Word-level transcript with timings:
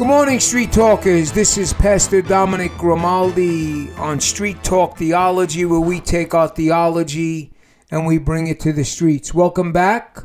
Good 0.00 0.08
morning, 0.08 0.40
Street 0.40 0.72
Talkers. 0.72 1.30
This 1.30 1.58
is 1.58 1.74
Pastor 1.74 2.22
Dominic 2.22 2.72
Grimaldi 2.78 3.92
on 3.96 4.18
Street 4.18 4.64
Talk 4.64 4.96
Theology, 4.96 5.66
where 5.66 5.78
we 5.78 6.00
take 6.00 6.32
our 6.32 6.48
theology 6.48 7.52
and 7.90 8.06
we 8.06 8.16
bring 8.16 8.46
it 8.46 8.60
to 8.60 8.72
the 8.72 8.82
streets. 8.82 9.34
Welcome 9.34 9.72
back, 9.72 10.20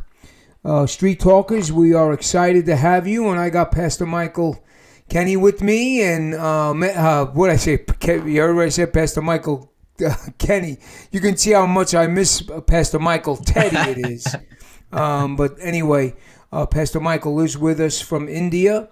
uh, 0.63 0.85
Street 0.85 1.20
Talkers. 1.20 1.73
We 1.73 1.93
are 1.93 2.13
excited 2.13 2.65
to 2.67 2.77
have 2.77 3.05
you, 3.05 3.27
and 3.27 3.38
I 3.38 3.49
got 3.49 3.73
Pastor 3.73 4.05
Michael 4.05 4.63
Kenny 5.09 5.35
with 5.35 5.61
me, 5.61 6.01
and 6.03 6.34
uh, 6.35 6.71
uh, 6.71 7.26
what 7.34 7.49
I 7.49 7.57
say, 7.57 7.84
you 8.07 8.39
heard 8.39 8.55
what 8.55 8.67
I 8.67 8.70
said, 8.70 8.93
Pastor 8.93 9.21
Michael 9.21 9.73
uh, 10.07 10.15
Kenny. 10.37 10.77
You 11.12 11.20
can 11.20 11.35
see 11.35 11.51
how 11.51 11.65
much 11.65 11.93
I 11.93 12.07
miss 12.07 12.41
Pastor 12.65 12.99
Michael 12.99 13.35
Teddy. 13.35 13.91
It 13.91 14.09
is, 14.09 14.35
um, 14.93 15.35
but 15.35 15.57
anyway, 15.59 16.15
uh, 16.53 16.65
Pastor 16.65 17.01
Michael 17.01 17.41
is 17.41 17.57
with 17.57 17.81
us 17.81 17.99
from 17.99 18.29
India. 18.29 18.87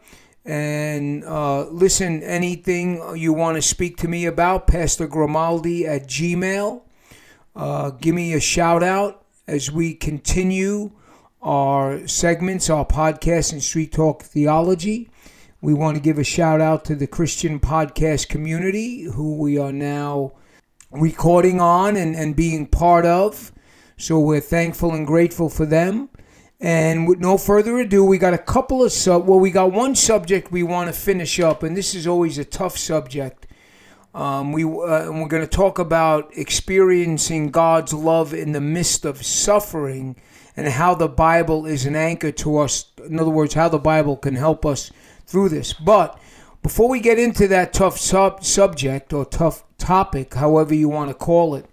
And 0.45 1.23
uh, 1.23 1.67
listen, 1.69 2.21
anything 2.21 3.01
you 3.15 3.31
want 3.33 3.55
to 3.55 3.61
speak 3.61 3.97
to 3.97 4.07
me 4.07 4.25
about, 4.25 4.67
Pastor 4.67 5.07
Grimaldi 5.07 5.87
at 5.87 6.07
Gmail. 6.07 6.81
Uh, 7.55 7.91
give 7.91 8.15
me 8.15 8.33
a 8.33 8.39
shout 8.39 8.83
out 8.83 9.23
as 9.47 9.71
we 9.71 9.93
continue 9.93 10.91
our 11.41 12.07
segments, 12.07 12.69
our 12.69 12.85
podcast, 12.85 13.53
and 13.53 13.63
Street 13.63 13.91
Talk 13.91 14.23
Theology. 14.23 15.09
We 15.61 15.73
want 15.73 15.95
to 15.95 16.03
give 16.03 16.17
a 16.17 16.23
shout 16.23 16.59
out 16.59 16.83
to 16.85 16.95
the 16.95 17.07
Christian 17.07 17.59
podcast 17.59 18.27
community 18.27 19.03
who 19.03 19.37
we 19.37 19.57
are 19.57 19.71
now 19.71 20.33
recording 20.91 21.61
on 21.61 21.95
and, 21.95 22.15
and 22.15 22.35
being 22.35 22.67
part 22.67 23.05
of. 23.05 23.51
So 23.97 24.19
we're 24.19 24.41
thankful 24.41 24.93
and 24.93 25.07
grateful 25.07 25.49
for 25.49 25.65
them. 25.65 26.09
And 26.59 27.07
with 27.07 27.19
no 27.19 27.37
further 27.37 27.77
ado, 27.77 28.05
we 28.05 28.17
got 28.17 28.33
a 28.33 28.37
couple 28.37 28.83
of 28.83 28.91
sub. 28.91 29.27
Well, 29.27 29.39
we 29.39 29.51
got 29.51 29.73
one 29.73 29.95
subject 29.95 30.51
we 30.51 30.63
want 30.63 30.87
to 30.87 30.93
finish 30.93 31.39
up, 31.39 31.61
and 31.61 31.75
this 31.75 31.93
is 31.93 32.07
always 32.07 32.37
a 32.37 32.45
tough 32.45 32.77
subject. 32.77 33.47
Um, 34.13 34.51
we 34.51 34.63
uh, 34.63 35.09
and 35.09 35.21
we're 35.21 35.27
going 35.27 35.43
to 35.43 35.47
talk 35.47 35.79
about 35.79 36.31
experiencing 36.37 37.49
God's 37.49 37.93
love 37.93 38.33
in 38.33 38.51
the 38.51 38.61
midst 38.61 39.05
of 39.05 39.25
suffering, 39.25 40.15
and 40.55 40.67
how 40.67 40.93
the 40.93 41.09
Bible 41.09 41.65
is 41.65 41.85
an 41.85 41.95
anchor 41.95 42.31
to 42.31 42.59
us. 42.59 42.91
In 43.03 43.19
other 43.19 43.31
words, 43.31 43.55
how 43.55 43.69
the 43.69 43.79
Bible 43.79 44.15
can 44.15 44.35
help 44.35 44.65
us 44.65 44.91
through 45.25 45.49
this. 45.49 45.73
But 45.73 46.17
before 46.61 46.87
we 46.87 46.99
get 46.99 47.19
into 47.19 47.47
that 47.49 47.73
tough 47.73 47.97
sub- 47.97 48.43
subject 48.43 49.11
or 49.11 49.25
tough 49.25 49.65
topic, 49.77 50.35
however 50.35 50.73
you 50.73 50.87
want 50.87 51.09
to 51.09 51.15
call 51.15 51.55
it, 51.55 51.65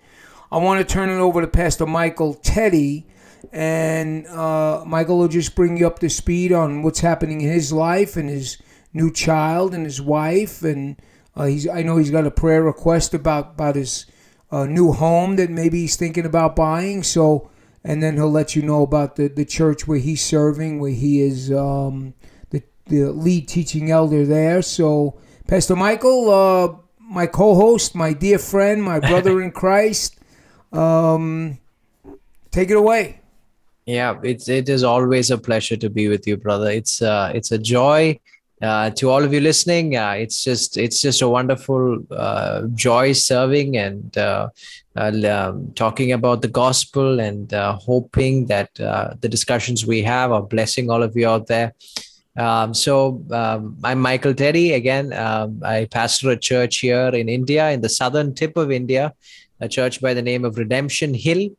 I 0.50 0.56
want 0.58 0.80
to 0.80 0.92
turn 0.92 1.10
it 1.10 1.18
over 1.18 1.40
to 1.42 1.46
Pastor 1.46 1.86
Michael 1.86 2.34
Teddy 2.34 3.06
and 3.52 4.26
uh, 4.26 4.84
Michael 4.86 5.18
will 5.18 5.28
just 5.28 5.54
bring 5.54 5.76
you 5.76 5.86
up 5.86 5.98
to 6.00 6.10
speed 6.10 6.52
on 6.52 6.82
what's 6.82 7.00
happening 7.00 7.40
in 7.40 7.50
his 7.50 7.72
life 7.72 8.16
and 8.16 8.28
his 8.28 8.58
new 8.92 9.12
child 9.12 9.74
and 9.74 9.84
his 9.84 10.00
wife. 10.00 10.62
And 10.62 10.96
uh, 11.36 11.46
he's 11.46 11.68
I 11.68 11.82
know 11.82 11.96
he's 11.96 12.10
got 12.10 12.26
a 12.26 12.30
prayer 12.30 12.62
request 12.62 13.14
about 13.14 13.52
about 13.52 13.76
his 13.76 14.06
uh, 14.50 14.66
new 14.66 14.92
home 14.92 15.36
that 15.36 15.50
maybe 15.50 15.80
he's 15.80 15.96
thinking 15.96 16.26
about 16.26 16.56
buying. 16.56 17.02
So 17.02 17.50
and 17.82 18.02
then 18.02 18.14
he'll 18.14 18.30
let 18.30 18.54
you 18.54 18.62
know 18.62 18.82
about 18.82 19.16
the, 19.16 19.28
the 19.28 19.44
church 19.44 19.88
where 19.88 19.98
he's 19.98 20.22
serving, 20.22 20.80
where 20.80 20.90
he 20.92 21.20
is 21.20 21.50
um, 21.52 22.14
the 22.50 22.62
the 22.86 23.10
lead 23.10 23.48
teaching 23.48 23.90
elder 23.90 24.26
there. 24.26 24.62
So 24.62 25.18
Pastor 25.46 25.76
Michael, 25.76 26.30
uh, 26.30 26.76
my 27.00 27.26
co-host, 27.26 27.94
my 27.94 28.12
dear 28.12 28.38
friend, 28.38 28.82
my 28.82 29.00
brother 29.00 29.40
in 29.42 29.50
Christ. 29.52 30.16
Um, 30.72 31.58
take 32.50 32.70
it 32.70 32.76
away. 32.76 33.19
Yeah, 33.90 34.20
it's 34.22 34.48
it 34.48 34.68
is 34.68 34.84
always 34.84 35.32
a 35.32 35.38
pleasure 35.38 35.76
to 35.76 35.90
be 35.90 36.06
with 36.06 36.24
you, 36.24 36.36
brother. 36.36 36.70
It's 36.70 37.02
uh, 37.02 37.32
it's 37.34 37.50
a 37.50 37.58
joy 37.58 38.20
uh, 38.62 38.90
to 38.90 39.10
all 39.10 39.24
of 39.24 39.32
you 39.34 39.40
listening. 39.40 39.96
Uh, 39.96 40.12
it's 40.12 40.44
just 40.44 40.76
it's 40.76 41.02
just 41.02 41.22
a 41.22 41.28
wonderful 41.28 41.98
uh, 42.12 42.68
joy 42.74 43.12
serving 43.12 43.76
and 43.76 44.16
uh, 44.16 44.48
uh, 44.94 45.12
um, 45.28 45.72
talking 45.74 46.12
about 46.12 46.40
the 46.40 46.52
gospel 46.62 47.18
and 47.18 47.52
uh, 47.52 47.72
hoping 47.72 48.46
that 48.46 48.72
the 48.74 49.28
discussions 49.28 49.84
we 49.84 50.02
have 50.02 50.30
are 50.30 50.42
blessing 50.42 50.88
all 50.88 51.02
of 51.02 51.16
you 51.16 51.28
out 51.28 51.48
there. 51.48 51.74
Um, 52.36 52.72
so 52.72 53.24
um, 53.32 53.76
I'm 53.82 54.00
Michael 54.00 54.34
Teddy 54.34 54.74
again. 54.74 55.12
Um, 55.12 55.60
I 55.64 55.86
pastor 55.90 56.30
a 56.30 56.36
church 56.36 56.78
here 56.78 57.08
in 57.08 57.28
India, 57.28 57.70
in 57.70 57.80
the 57.80 57.88
southern 57.88 58.36
tip 58.36 58.56
of 58.56 58.70
India, 58.70 59.14
a 59.60 59.68
church 59.68 60.00
by 60.00 60.14
the 60.14 60.22
name 60.22 60.44
of 60.44 60.58
Redemption 60.58 61.12
Hill. 61.12 61.50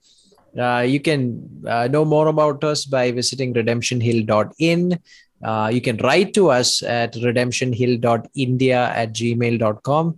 Uh, 0.58 0.86
you 0.88 1.00
can 1.00 1.50
uh, 1.68 1.88
know 1.88 2.04
more 2.04 2.28
about 2.28 2.64
us 2.64 2.86
by 2.86 3.12
visiting 3.12 3.54
redemptionhill.in. 3.54 5.00
Uh, 5.44 5.70
you 5.74 5.82
can 5.82 5.98
write 5.98 6.34
to 6.34 6.50
us 6.50 6.84
at 6.84 7.14
redemptionhill.india 7.14 8.92
at 8.96 9.14
gmail.com. 9.14 10.18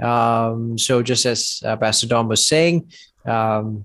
Um, 0.00 0.78
so, 0.78 1.02
just 1.02 1.26
as 1.26 1.62
uh, 1.64 1.76
Pastor 1.76 2.06
Dom 2.06 2.28
was 2.28 2.44
saying, 2.44 2.90
um, 3.24 3.84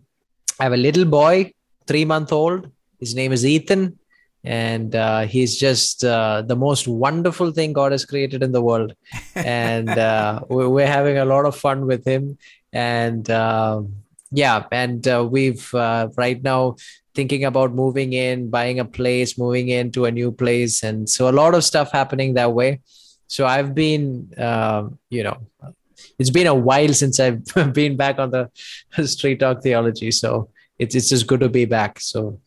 I 0.59 0.63
have 0.63 0.73
a 0.73 0.77
little 0.77 1.05
boy, 1.05 1.53
three 1.87 2.05
month 2.05 2.31
old. 2.31 2.69
His 2.99 3.15
name 3.15 3.31
is 3.31 3.45
Ethan, 3.45 3.97
and 4.43 4.95
uh, 4.95 5.21
he's 5.21 5.57
just 5.57 6.03
uh, 6.03 6.43
the 6.45 6.55
most 6.55 6.87
wonderful 6.87 7.51
thing 7.51 7.73
God 7.73 7.91
has 7.91 8.05
created 8.05 8.43
in 8.43 8.51
the 8.51 8.61
world. 8.61 8.93
And 9.35 9.87
we're 10.49 10.87
having 10.87 11.17
a 11.17 11.25
lot 11.25 11.45
of 11.45 11.55
fun 11.55 11.85
with 11.85 12.05
him. 12.05 12.37
And 12.71 13.29
um, 13.29 14.02
yeah 14.33 14.65
and 14.71 15.07
uh, 15.07 15.25
we've 15.29 15.73
uh, 15.75 16.09
right 16.17 16.41
now 16.43 16.75
thinking 17.15 17.45
about 17.45 17.73
moving 17.73 18.13
in 18.13 18.49
buying 18.49 18.79
a 18.79 18.85
place 18.85 19.37
moving 19.37 19.69
into 19.69 20.05
a 20.05 20.11
new 20.11 20.31
place 20.31 20.83
and 20.83 21.07
so 21.07 21.29
a 21.29 21.31
lot 21.31 21.53
of 21.53 21.63
stuff 21.63 21.91
happening 21.91 22.33
that 22.33 22.51
way 22.51 22.81
so 23.27 23.45
i've 23.45 23.73
been 23.75 24.27
uh, 24.37 24.83
you 25.09 25.23
know 25.23 25.37
it's 26.17 26.31
been 26.31 26.47
a 26.47 26.55
while 26.55 26.93
since 26.93 27.19
i've 27.19 27.43
been 27.73 27.95
back 27.95 28.17
on 28.17 28.31
the 28.31 28.49
street 29.05 29.39
talk 29.39 29.61
theology 29.61 30.11
so 30.11 30.49
it's, 30.79 30.95
it's 30.95 31.09
just 31.09 31.27
good 31.27 31.39
to 31.39 31.49
be 31.49 31.65
back 31.65 31.99
so 31.99 32.39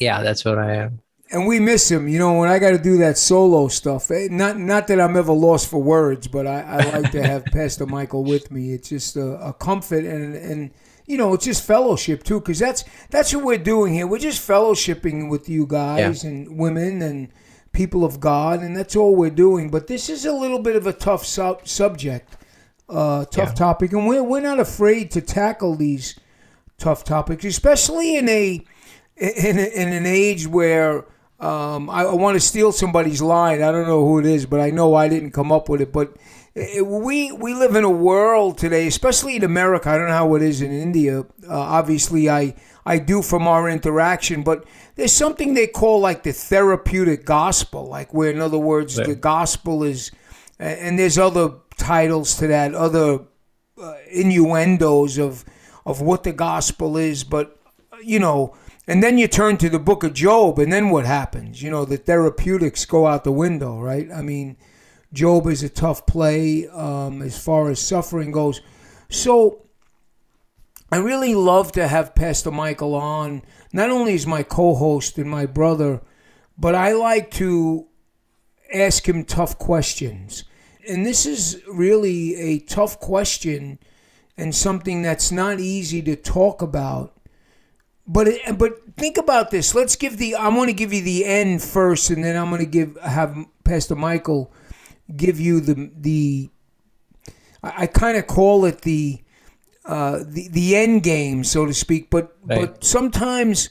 yeah 0.00 0.22
that's 0.22 0.44
where 0.44 0.58
i 0.58 0.74
am 0.74 1.00
and 1.34 1.46
we 1.46 1.58
miss 1.58 1.90
him. 1.90 2.06
You 2.06 2.18
know, 2.18 2.38
when 2.38 2.48
I 2.48 2.58
got 2.58 2.70
to 2.70 2.78
do 2.78 2.98
that 2.98 3.18
solo 3.18 3.68
stuff. 3.68 4.10
Eh, 4.10 4.28
not 4.30 4.58
not 4.58 4.86
that 4.86 5.00
I'm 5.00 5.16
ever 5.16 5.32
lost 5.32 5.68
for 5.68 5.82
words, 5.82 6.28
but 6.28 6.46
I, 6.46 6.60
I 6.60 7.00
like 7.00 7.10
to 7.12 7.22
have 7.22 7.44
Pastor 7.52 7.86
Michael 7.86 8.24
with 8.24 8.50
me. 8.50 8.72
It's 8.72 8.88
just 8.88 9.16
a, 9.16 9.48
a 9.48 9.52
comfort 9.52 10.04
and 10.04 10.34
and 10.36 10.70
you 11.06 11.18
know, 11.18 11.34
it's 11.34 11.44
just 11.44 11.64
fellowship 11.64 12.22
too, 12.22 12.40
because 12.40 12.58
that's 12.58 12.84
that's 13.10 13.34
what 13.34 13.44
we're 13.44 13.58
doing 13.58 13.92
here. 13.92 14.06
We're 14.06 14.18
just 14.18 14.46
fellowshipping 14.46 15.28
with 15.28 15.48
you 15.48 15.66
guys 15.66 16.24
yeah. 16.24 16.30
and 16.30 16.58
women 16.58 17.02
and 17.02 17.28
people 17.72 18.04
of 18.04 18.20
God, 18.20 18.60
and 18.60 18.76
that's 18.76 18.96
all 18.96 19.14
we're 19.14 19.30
doing. 19.30 19.70
But 19.70 19.86
this 19.86 20.08
is 20.08 20.24
a 20.24 20.32
little 20.32 20.60
bit 20.60 20.76
of 20.76 20.86
a 20.86 20.92
tough 20.92 21.24
sub- 21.26 21.68
subject, 21.68 22.36
uh, 22.88 23.26
tough 23.26 23.50
yeah. 23.50 23.54
topic, 23.54 23.92
and 23.92 24.06
we're 24.06 24.22
we're 24.22 24.40
not 24.40 24.60
afraid 24.60 25.10
to 25.12 25.20
tackle 25.20 25.76
these 25.76 26.18
tough 26.78 27.04
topics, 27.04 27.44
especially 27.44 28.16
in 28.16 28.28
a 28.28 28.60
in, 29.16 29.58
a, 29.58 29.82
in 29.82 29.92
an 29.92 30.06
age 30.06 30.46
where. 30.46 31.04
Um, 31.40 31.90
I, 31.90 32.04
I 32.04 32.14
want 32.14 32.36
to 32.36 32.40
steal 32.40 32.72
somebody's 32.72 33.20
line. 33.20 33.60
I 33.60 33.70
don't 33.70 33.86
know 33.86 34.06
who 34.06 34.18
it 34.18 34.24
is, 34.24 34.46
but 34.46 34.60
I 34.60 34.70
know 34.70 34.94
I 34.94 35.08
didn't 35.08 35.32
come 35.32 35.52
up 35.52 35.68
with 35.68 35.82
it. 35.82 35.92
But 35.92 36.16
we 36.54 37.32
we 37.32 37.52
live 37.52 37.74
in 37.74 37.82
a 37.82 37.90
world 37.90 38.58
today, 38.58 38.86
especially 38.86 39.36
in 39.36 39.42
America. 39.42 39.90
I 39.90 39.98
don't 39.98 40.08
know 40.08 40.14
how 40.14 40.34
it 40.36 40.42
is 40.42 40.62
in 40.62 40.70
India. 40.70 41.20
Uh, 41.20 41.24
obviously, 41.48 42.30
I 42.30 42.54
I 42.86 42.98
do 42.98 43.22
from 43.22 43.48
our 43.48 43.68
interaction, 43.68 44.42
but 44.42 44.64
there's 44.94 45.12
something 45.12 45.54
they 45.54 45.66
call 45.66 46.00
like 46.00 46.22
the 46.22 46.32
therapeutic 46.32 47.24
gospel, 47.24 47.86
like 47.86 48.14
where, 48.14 48.30
in 48.30 48.40
other 48.40 48.58
words, 48.58 48.98
right. 48.98 49.06
the 49.06 49.16
gospel 49.16 49.82
is, 49.82 50.12
and 50.60 50.96
there's 50.96 51.18
other 51.18 51.54
titles 51.76 52.36
to 52.36 52.46
that, 52.46 52.72
other 52.74 53.20
uh, 53.82 53.94
innuendos 54.08 55.18
of 55.18 55.44
of 55.84 56.00
what 56.00 56.22
the 56.22 56.32
gospel 56.32 56.96
is, 56.96 57.24
but 57.24 57.58
you 58.02 58.18
know. 58.18 58.54
And 58.86 59.02
then 59.02 59.16
you 59.16 59.28
turn 59.28 59.56
to 59.56 59.70
the 59.70 59.78
book 59.78 60.04
of 60.04 60.12
Job, 60.12 60.58
and 60.58 60.70
then 60.70 60.90
what 60.90 61.06
happens? 61.06 61.62
You 61.62 61.70
know, 61.70 61.86
the 61.86 61.96
therapeutics 61.96 62.84
go 62.84 63.06
out 63.06 63.24
the 63.24 63.32
window, 63.32 63.80
right? 63.80 64.12
I 64.12 64.20
mean, 64.20 64.58
Job 65.14 65.46
is 65.46 65.62
a 65.62 65.68
tough 65.68 66.06
play 66.06 66.68
um, 66.68 67.22
as 67.22 67.38
far 67.42 67.70
as 67.70 67.80
suffering 67.80 68.32
goes. 68.32 68.60
So 69.08 69.62
I 70.90 70.96
really 70.96 71.34
love 71.34 71.72
to 71.72 71.88
have 71.88 72.14
Pastor 72.14 72.50
Michael 72.50 72.94
on, 72.94 73.42
not 73.72 73.90
only 73.90 74.14
as 74.14 74.26
my 74.26 74.42
co 74.42 74.74
host 74.74 75.16
and 75.16 75.30
my 75.30 75.46
brother, 75.46 76.02
but 76.58 76.74
I 76.74 76.92
like 76.92 77.30
to 77.32 77.86
ask 78.72 79.08
him 79.08 79.24
tough 79.24 79.58
questions. 79.58 80.44
And 80.88 81.06
this 81.06 81.26
is 81.26 81.62
really 81.66 82.34
a 82.36 82.58
tough 82.58 83.00
question 83.00 83.78
and 84.36 84.54
something 84.54 85.02
that's 85.02 85.30
not 85.30 85.60
easy 85.60 86.02
to 86.02 86.16
talk 86.16 86.60
about. 86.60 87.16
But 88.06 88.28
but 88.58 88.96
think 88.96 89.16
about 89.16 89.50
this. 89.50 89.74
Let's 89.74 89.96
give 89.96 90.18
the 90.18 90.34
I 90.34 90.48
want 90.48 90.68
to 90.68 90.74
give 90.74 90.92
you 90.92 91.02
the 91.02 91.24
end 91.24 91.62
first 91.62 92.10
and 92.10 92.22
then 92.22 92.36
I'm 92.36 92.50
going 92.50 92.60
to 92.60 92.66
give 92.66 92.98
have 93.00 93.36
Pastor 93.64 93.94
Michael 93.94 94.52
give 95.16 95.40
you 95.40 95.60
the 95.60 95.90
the 95.96 96.50
I, 97.62 97.82
I 97.82 97.86
kind 97.86 98.16
of 98.16 98.26
call 98.26 98.64
it 98.64 98.82
the 98.82 99.20
uh, 99.84 100.20
the 100.26 100.48
the 100.48 100.76
end 100.76 101.02
game, 101.02 101.44
so 101.44 101.66
to 101.66 101.74
speak. 101.74 102.10
But 102.10 102.36
Right. 102.44 102.60
but 102.60 102.84
sometimes 102.84 103.70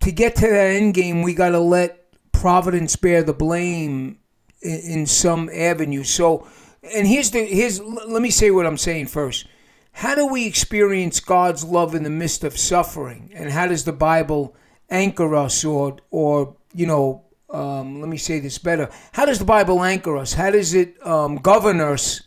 to 0.00 0.12
get 0.12 0.36
to 0.36 0.42
that 0.48 0.76
end 0.76 0.94
game, 0.94 1.22
we 1.22 1.34
got 1.34 1.50
to 1.50 1.60
let 1.60 1.96
Providence 2.32 2.96
bear 2.96 3.22
the 3.22 3.34
blame 3.34 4.18
in, 4.62 4.80
in 4.80 5.06
some 5.06 5.50
avenue. 5.52 6.04
So, 6.04 6.46
and 6.82 7.06
here's 7.06 7.30
the 7.30 7.44
here's 7.44 7.80
let 7.80 8.22
me 8.22 8.30
say 8.30 8.50
what 8.50 8.66
I'm 8.66 8.78
saying 8.78 9.06
first. 9.08 9.46
How 9.92 10.14
do 10.14 10.26
we 10.26 10.46
experience 10.46 11.18
God's 11.20 11.64
love 11.64 11.94
in 11.94 12.04
the 12.04 12.10
midst 12.10 12.44
of 12.44 12.56
suffering, 12.56 13.30
and 13.34 13.50
how 13.50 13.66
does 13.66 13.84
the 13.84 13.92
Bible 13.92 14.54
anchor 14.88 15.34
us, 15.34 15.64
or 15.64 15.98
or 16.10 16.56
you 16.72 16.86
know, 16.86 17.24
um, 17.52 18.00
let 18.00 18.08
me 18.08 18.16
say 18.16 18.38
this 18.40 18.58
better. 18.58 18.88
How 19.12 19.24
does 19.26 19.38
the 19.38 19.44
Bible 19.44 19.82
anchor 19.82 20.16
us? 20.16 20.32
How 20.34 20.50
does 20.50 20.74
it 20.74 20.94
um, 21.06 21.36
govern 21.36 21.80
us 21.80 22.22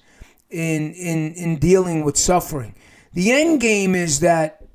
in 0.49 0.93
in 0.93 1.33
in 1.33 1.57
dealing 1.57 2.03
with 2.03 2.17
suffering? 2.17 2.75
The 3.13 3.31
end 3.31 3.61
game 3.61 3.95
is 3.95 4.19
that 4.21 4.65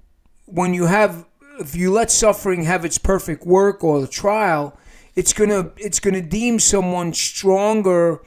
when 0.46 0.74
you 0.74 0.86
have 0.86 1.26
if 1.60 1.74
you 1.74 1.92
let 1.92 2.10
suffering 2.10 2.64
have 2.64 2.84
its 2.84 2.98
perfect 2.98 3.44
work 3.44 3.82
or 3.84 4.00
the 4.00 4.06
trial 4.06 4.78
it's 5.16 5.32
gonna 5.32 5.72
it's 5.76 5.98
gonna 6.00 6.22
deem 6.22 6.58
someone 6.60 7.12
stronger 7.12 8.20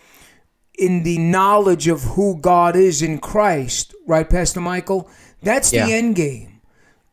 in 0.77 1.03
the 1.03 1.17
knowledge 1.17 1.87
of 1.87 2.01
who 2.03 2.37
god 2.41 2.75
is 2.75 3.01
in 3.01 3.17
christ 3.17 3.95
right 4.05 4.29
pastor 4.29 4.59
michael 4.59 5.09
that's 5.41 5.71
Yeah. 5.71 5.85
the 5.85 5.93
end 5.93 6.15
game 6.17 6.59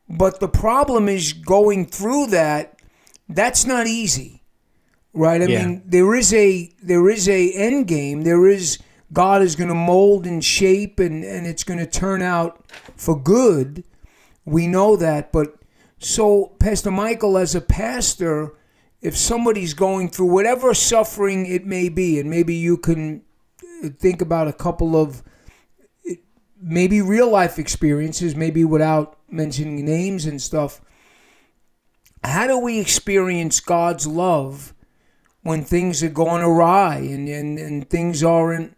but 0.08 0.40
the 0.40 0.48
problem 0.48 1.08
is 1.08 1.32
going 1.32 1.86
through 1.86 2.26
that 2.28 2.78
that's 3.28 3.64
not 3.64 3.86
easy 3.86 4.37
right? 5.18 5.42
I 5.42 5.46
Yeah. 5.46 5.66
mean 5.66 5.82
there 5.86 6.14
is 6.14 6.32
a 6.32 6.70
there 6.82 7.08
is 7.10 7.28
a 7.28 7.52
end 7.52 7.86
game. 7.88 8.22
There 8.22 8.46
is 8.46 8.78
god 9.12 9.42
is 9.42 9.56
going 9.56 9.68
to 9.68 9.74
mold 9.74 10.26
and 10.26 10.44
shape 10.44 11.00
and 11.00 11.24
and 11.24 11.46
it's 11.46 11.64
going 11.64 11.78
to 11.80 11.86
turn 11.86 12.22
out 12.22 12.64
for 12.96 13.18
good. 13.20 13.84
We 14.44 14.66
know 14.66 14.96
that 14.96 15.32
but 15.32 15.56
so 15.98 16.54
pastor 16.60 16.90
michael 16.92 17.36
as 17.36 17.54
a 17.56 17.60
pastor 17.60 18.54
if 19.02 19.16
somebody's 19.16 19.74
going 19.74 20.08
through 20.08 20.26
whatever 20.32 20.72
suffering 20.72 21.44
it 21.46 21.66
may 21.66 21.88
be 21.88 22.20
and 22.20 22.30
maybe 22.30 22.54
you 22.54 22.76
can 22.76 23.22
uh, 23.84 23.88
think 23.98 24.22
about 24.22 24.46
a 24.46 24.52
couple 24.52 24.94
of 24.96 25.22
maybe 26.60 27.00
real 27.00 27.30
life 27.30 27.58
experiences 27.58 28.34
maybe 28.36 28.64
without 28.64 29.16
mentioning 29.28 29.84
names 29.84 30.24
and 30.24 30.40
stuff 30.40 30.80
how 32.24 32.46
do 32.46 32.58
we 32.58 32.78
experience 32.78 33.60
god's 33.60 34.06
love 34.06 34.74
when 35.42 35.64
things 35.64 36.02
are 36.02 36.08
going 36.08 36.42
awry 36.42 36.96
and, 36.96 37.28
and, 37.28 37.58
and 37.58 37.88
things 37.90 38.22
aren't 38.22 38.76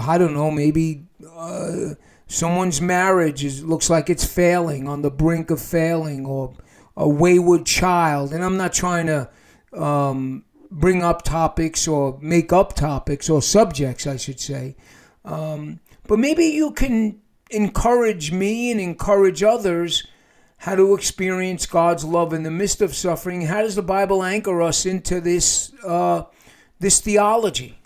i 0.00 0.18
don't 0.18 0.34
know 0.34 0.50
maybe 0.50 1.06
uh, 1.36 1.94
someone's 2.30 2.80
marriage 2.80 3.44
is 3.44 3.64
looks 3.64 3.90
like 3.90 4.08
it's 4.08 4.24
failing 4.24 4.88
on 4.88 5.02
the 5.02 5.10
brink 5.10 5.50
of 5.50 5.60
failing 5.60 6.24
or 6.24 6.54
a 6.96 7.08
wayward 7.08 7.66
child. 7.66 8.32
And 8.32 8.44
i'm 8.44 8.56
not 8.56 8.72
trying 8.72 9.06
to 9.06 9.28
um, 9.72 10.44
bring 10.70 11.02
up 11.02 11.22
topics 11.22 11.88
or 11.88 12.18
make 12.20 12.52
up 12.52 12.74
topics 12.74 13.28
or 13.28 13.42
subjects 13.42 14.06
i 14.06 14.16
should 14.16 14.40
say. 14.40 14.76
Um, 15.24 15.80
but 16.06 16.18
maybe 16.18 16.46
you 16.46 16.72
can 16.72 17.20
encourage 17.50 18.32
me 18.32 18.70
and 18.70 18.80
encourage 18.80 19.42
others 19.42 20.06
how 20.60 20.74
to 20.76 20.94
experience 20.94 21.66
god's 21.66 22.04
love 22.04 22.32
in 22.32 22.42
the 22.42 22.50
midst 22.50 22.80
of 22.82 22.94
suffering. 22.94 23.42
How 23.42 23.62
does 23.62 23.74
the 23.74 23.82
bible 23.82 24.22
anchor 24.22 24.62
us 24.62 24.86
into 24.86 25.20
this 25.20 25.72
uh, 25.84 26.22
this 26.78 27.00
theology? 27.00 27.78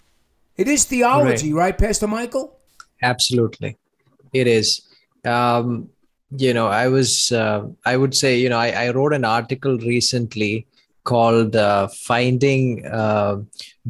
It 0.57 0.69
is 0.69 0.85
theology 0.85 1.53
right. 1.53 1.77
pastor 1.77 2.07
michael? 2.07 2.59
Absolutely. 3.03 3.77
It 4.33 4.47
is. 4.47 4.83
Um, 5.25 5.91
you 6.37 6.53
know 6.53 6.67
i 6.67 6.89
was 6.89 7.31
uh, 7.31 7.65
i 7.87 7.97
would 7.97 8.13
say 8.13 8.37
you 8.37 8.49
know 8.49 8.59
I, 8.59 8.87
I 8.87 8.91
wrote 8.91 9.13
an 9.13 9.25
article 9.25 9.79
recently 9.79 10.67
called 11.05 11.55
uh, 11.55 11.87
finding 11.89 12.85
uh, 12.87 13.37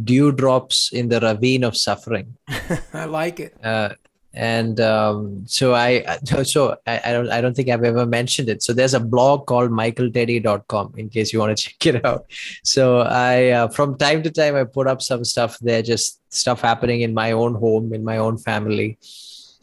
dewdrops 0.02 0.92
in 0.92 1.08
the 1.08 1.20
ravine 1.20 1.64
of 1.64 1.76
suffering. 1.76 2.36
I 2.92 3.04
like 3.04 3.40
it. 3.40 3.56
Uh, 3.64 3.90
and 4.34 4.80
um, 4.80 5.44
so 5.46 5.74
I 5.74 6.18
so 6.44 6.76
I, 6.86 7.00
I 7.04 7.12
don't 7.12 7.30
I 7.30 7.40
don't 7.40 7.54
think 7.54 7.68
I've 7.68 7.84
ever 7.84 8.04
mentioned 8.04 8.48
it. 8.48 8.62
So 8.62 8.72
there's 8.72 8.94
a 8.94 9.00
blog 9.00 9.46
called 9.46 9.70
michaelteddy.com 9.70 10.94
in 10.96 11.08
case 11.08 11.32
you 11.32 11.38
want 11.38 11.56
to 11.56 11.64
check 11.68 11.94
it 11.94 12.04
out. 12.04 12.26
So 12.64 13.00
I 13.00 13.50
uh, 13.50 13.68
from 13.68 13.96
time 13.96 14.22
to 14.24 14.30
time 14.30 14.56
I 14.56 14.64
put 14.64 14.86
up 14.86 15.00
some 15.02 15.24
stuff 15.24 15.58
there, 15.60 15.82
just 15.82 16.20
stuff 16.32 16.60
happening 16.60 17.02
in 17.02 17.14
my 17.14 17.32
own 17.32 17.54
home, 17.54 17.94
in 17.94 18.04
my 18.04 18.18
own 18.18 18.36
family, 18.38 18.98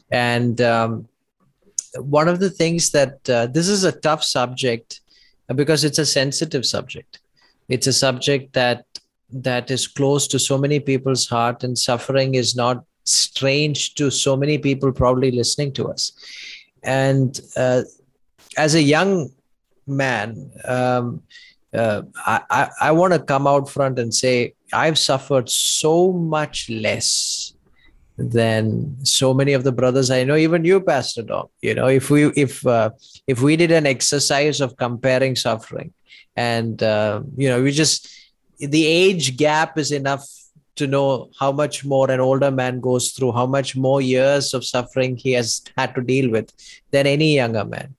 and 0.09 0.59
um, 0.61 1.07
one 1.99 2.29
of 2.29 2.39
the 2.39 2.49
things 2.49 2.91
that 2.91 3.29
uh, 3.29 3.47
this 3.47 3.67
is 3.67 3.83
a 3.83 3.91
tough 3.91 4.23
subject 4.23 5.01
because 5.53 5.83
it's 5.83 5.99
a 5.99 6.05
sensitive 6.05 6.65
subject. 6.65 7.19
It's 7.67 7.87
a 7.87 7.93
subject 7.93 8.53
that 8.53 8.85
that 9.33 9.71
is 9.71 9.87
close 9.87 10.27
to 10.27 10.39
so 10.39 10.57
many 10.57 10.79
people's 10.79 11.27
heart, 11.27 11.63
and 11.65 11.77
suffering 11.77 12.35
is 12.35 12.55
not 12.55 12.85
strange 13.03 13.95
to 13.95 14.09
so 14.09 14.35
many 14.35 14.57
people 14.57 14.91
probably 14.91 15.31
listening 15.31 15.73
to 15.73 15.87
us. 15.87 16.11
And 16.83 17.39
uh, 17.55 17.83
as 18.57 18.75
a 18.75 18.81
young 18.81 19.29
man 19.87 20.51
um, 20.65 21.21
uh, 21.73 22.01
i, 22.25 22.41
I, 22.49 22.69
I 22.81 22.91
want 22.91 23.13
to 23.13 23.19
come 23.19 23.47
out 23.47 23.69
front 23.69 23.99
and 23.99 24.13
say 24.13 24.53
i've 24.73 24.97
suffered 24.97 25.49
so 25.49 26.11
much 26.11 26.69
less 26.69 27.53
than 28.17 29.03
so 29.03 29.33
many 29.33 29.53
of 29.53 29.63
the 29.63 29.71
brothers 29.71 30.11
i 30.11 30.23
know 30.23 30.35
even 30.35 30.65
you 30.65 30.79
pastor 30.81 31.23
dom. 31.23 31.47
You 31.61 31.73
know 31.73 31.87
if 31.87 32.09
we 32.09 32.27
if 32.35 32.65
uh, 32.67 32.91
if 33.25 33.41
we 33.41 33.55
did 33.55 33.71
an 33.71 33.87
exercise 33.87 34.61
of 34.61 34.77
comparing 34.77 35.35
suffering 35.35 35.93
and 36.35 36.81
uh, 36.83 37.21
you 37.35 37.49
know 37.49 37.63
we 37.63 37.71
just 37.71 38.07
the 38.59 38.85
age 38.85 39.37
gap 39.37 39.77
is 39.79 39.91
enough 39.91 40.27
to 40.75 40.87
know 40.87 41.29
how 41.39 41.51
much 41.51 41.83
more 41.85 42.09
an 42.09 42.19
older 42.19 42.51
man 42.51 42.79
goes 42.79 43.11
through, 43.11 43.31
how 43.33 43.45
much 43.45 43.75
more 43.75 44.01
years 44.01 44.53
of 44.53 44.65
suffering 44.65 45.17
he 45.17 45.33
has 45.33 45.61
had 45.77 45.93
to 45.95 46.01
deal 46.01 46.29
with 46.31 46.51
than 46.91 47.07
any 47.07 47.35
younger 47.35 47.65
man. 47.65 47.95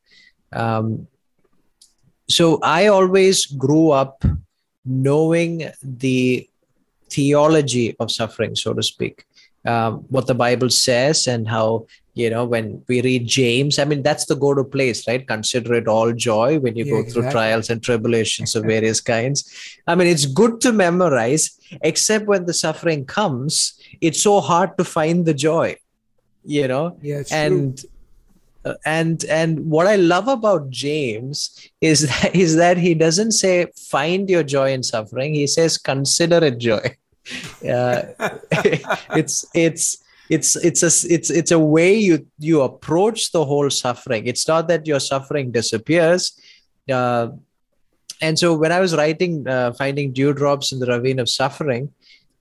Um, 0.52 1.06
so 2.28 2.58
I 2.62 2.86
always 2.86 3.46
grew 3.46 3.90
up 3.90 4.24
knowing 4.84 5.70
the 5.82 6.48
theology 7.10 7.94
of 8.00 8.10
suffering, 8.10 8.56
so 8.56 8.72
to 8.72 8.82
speak, 8.82 9.24
um, 9.64 10.04
what 10.08 10.26
the 10.26 10.34
Bible 10.34 10.70
says, 10.70 11.26
and 11.26 11.48
how, 11.48 11.86
you 12.14 12.28
know, 12.30 12.44
when 12.44 12.82
we 12.88 13.00
read 13.02 13.26
James, 13.26 13.78
I 13.78 13.84
mean, 13.84 14.02
that's 14.02 14.26
the 14.26 14.34
go 14.36 14.54
to 14.54 14.64
place, 14.64 15.06
right? 15.08 15.26
Consider 15.26 15.74
it 15.74 15.88
all 15.88 16.12
joy 16.12 16.58
when 16.58 16.76
you 16.76 16.84
Yeah, 16.84 16.90
go 16.90 17.02
through 17.04 17.30
trials 17.30 17.70
and 17.70 17.82
tribulations 17.82 18.54
of 18.54 18.64
various 18.74 19.00
kinds. 19.00 19.78
I 19.86 19.94
mean, 19.94 20.08
it's 20.08 20.26
good 20.26 20.60
to 20.62 20.72
memorize, 20.72 21.58
except 21.82 22.26
when 22.26 22.44
the 22.46 22.54
suffering 22.54 23.04
comes, 23.06 23.80
it's 24.00 24.20
so 24.22 24.40
hard 24.40 24.76
to 24.78 24.84
find 24.84 25.24
the 25.26 25.34
joy, 25.34 25.76
you 26.44 26.68
know? 26.68 26.98
yeah 27.00 27.18
it's 27.18 27.30
true. 27.30 27.38
and 27.38 27.84
uh, 28.64 28.74
and 28.84 29.24
and 29.24 29.58
what 29.68 29.86
i 29.86 29.96
love 29.96 30.28
about 30.28 30.70
james 30.70 31.68
is 31.80 32.02
that 32.08 32.34
is 32.44 32.56
that 32.56 32.76
he 32.76 32.94
doesn't 32.94 33.32
say 33.32 33.66
find 33.76 34.30
your 34.30 34.42
joy 34.42 34.72
in 34.72 34.82
suffering 34.82 35.34
he 35.34 35.46
says 35.46 35.78
consider 35.78 36.44
it 36.44 36.58
joy 36.58 36.80
uh, 37.68 38.02
it's 39.16 39.44
it's 39.54 40.04
it's 40.28 40.56
it's 40.56 40.82
a 40.82 41.12
it's 41.12 41.30
it's 41.30 41.50
a 41.50 41.58
way 41.58 41.94
you 41.94 42.26
you 42.38 42.62
approach 42.62 43.32
the 43.32 43.44
whole 43.44 43.70
suffering. 43.70 44.26
It's 44.26 44.46
not 44.48 44.68
that 44.68 44.86
your 44.86 45.00
suffering 45.00 45.52
disappears. 45.52 46.38
Uh, 46.90 47.28
and 48.20 48.38
so 48.38 48.54
when 48.54 48.70
i 48.70 48.78
was 48.78 48.94
writing 48.94 49.46
uh, 49.48 49.72
finding 49.72 50.12
dewdrops 50.12 50.70
in 50.72 50.78
the 50.78 50.86
ravine 50.86 51.18
of 51.18 51.28
suffering 51.28 51.92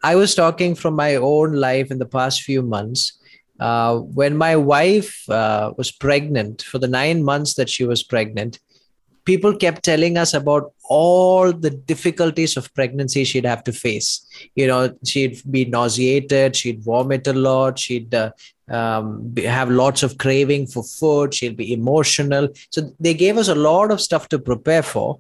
i 0.04 0.16
was 0.16 0.36
talking 0.36 0.76
from 0.76 0.96
my 0.96 1.16
own 1.16 1.54
life 1.54 1.90
in 1.90 1.98
the 1.98 2.06
past 2.06 2.44
few 2.44 2.62
months 2.62 3.20
uh, 3.62 4.00
when 4.00 4.36
my 4.36 4.56
wife 4.56 5.30
uh, 5.30 5.72
was 5.78 5.92
pregnant. 5.92 6.64
For 6.64 6.80
the 6.80 6.88
nine 6.88 7.24
months 7.24 7.54
that 7.54 7.70
she 7.70 7.86
was 7.86 8.02
pregnant 8.02 8.60
people 9.26 9.56
kept 9.56 9.84
telling 9.84 10.18
us 10.18 10.34
about 10.34 10.74
all 10.90 11.52
the 11.54 11.70
difficulties 11.70 12.58
of 12.58 12.74
pregnancy 12.74 13.24
she'd 13.24 13.46
have 13.46 13.64
to 13.64 13.74
face. 13.74 14.26
You 14.56 14.68
know 14.68 14.96
she'd 15.06 15.42
be 15.50 15.66
nauseated 15.66 16.56
she'd 16.56 16.84
vomit 16.84 17.28
a 17.28 17.34
lot 17.34 17.80
she'd 17.80 18.14
uh, 18.14 18.32
um, 18.70 19.34
have 19.38 19.70
lots 19.70 20.04
of 20.04 20.18
craving 20.18 20.68
for 20.68 20.84
food 20.84 21.34
she'll 21.34 21.54
be 21.54 21.74
emotional. 21.74 22.50
So 22.72 22.94
they 23.00 23.14
gave 23.14 23.38
us 23.38 23.48
a 23.48 23.56
lot 23.56 23.92
of 23.92 24.02
stuff 24.02 24.30
to 24.30 24.40
prepare 24.40 24.84
for 24.84 25.20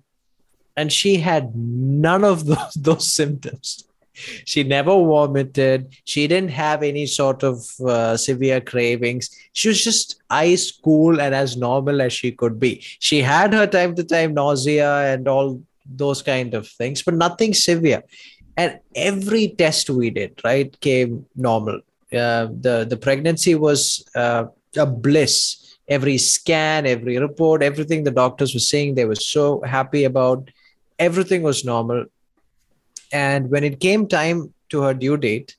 and 0.76 0.92
she 0.92 1.18
had 1.18 1.56
none 1.56 2.24
of 2.24 2.46
those, 2.46 2.74
those 2.76 3.12
symptoms 3.12 3.86
she 4.14 4.64
never 4.64 4.92
vomited. 4.92 5.96
She 6.06 6.28
didn't 6.28 6.52
have 6.52 6.84
any 6.84 7.06
sort 7.06 7.44
of 7.44 7.66
uh, 7.82 8.18
severe 8.18 8.62
cravings. 8.62 9.30
She 9.54 9.70
was 9.70 9.84
just 9.84 10.22
ice 10.30 10.72
cool 10.72 11.22
and 11.22 11.34
as 11.34 11.58
normal 11.58 12.02
as 12.02 12.14
she 12.14 12.32
could 12.32 12.60
be. 12.60 12.80
She 13.00 13.22
had 13.22 13.54
her 13.54 13.68
time 13.68 13.96
to 13.96 14.04
time 14.04 14.34
nausea 14.34 15.14
and 15.14 15.28
all 15.28 15.62
those 15.86 16.22
kind 16.22 16.54
of 16.54 16.68
things, 16.68 17.02
but 17.02 17.14
nothing 17.14 17.54
severe. 17.54 18.04
And 18.58 18.80
every 18.96 19.50
test 19.50 19.90
we 19.90 20.10
did, 20.10 20.40
right, 20.44 20.78
came 20.82 21.26
normal. 21.36 21.82
Uh, 22.12 22.48
the 22.60 22.86
the 22.90 22.98
pregnancy 22.98 23.56
was 23.56 24.06
uh, 24.16 24.46
a 24.78 24.86
bliss. 24.86 25.58
Every 25.88 26.18
scan, 26.18 26.86
every 26.86 27.18
report, 27.18 27.64
everything 27.64 28.04
the 28.04 28.12
doctors 28.12 28.54
were 28.54 28.60
saying, 28.60 28.96
they 28.96 29.06
were 29.06 29.16
so 29.16 29.62
happy 29.62 30.04
about. 30.04 30.50
Everything 31.00 31.42
was 31.42 31.66
normal 31.66 32.06
and 33.12 33.50
when 33.50 33.64
it 33.64 33.80
came 33.80 34.08
time 34.08 34.54
to 34.70 34.82
her 34.82 34.94
due 34.94 35.18
date, 35.18 35.56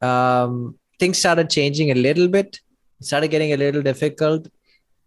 um, 0.00 0.78
things 0.98 1.18
started 1.18 1.50
changing 1.50 1.90
a 1.90 1.94
little 1.94 2.28
bit, 2.28 2.60
started 3.00 3.28
getting 3.28 3.52
a 3.52 3.56
little 3.56 3.82
difficult. 3.82 4.48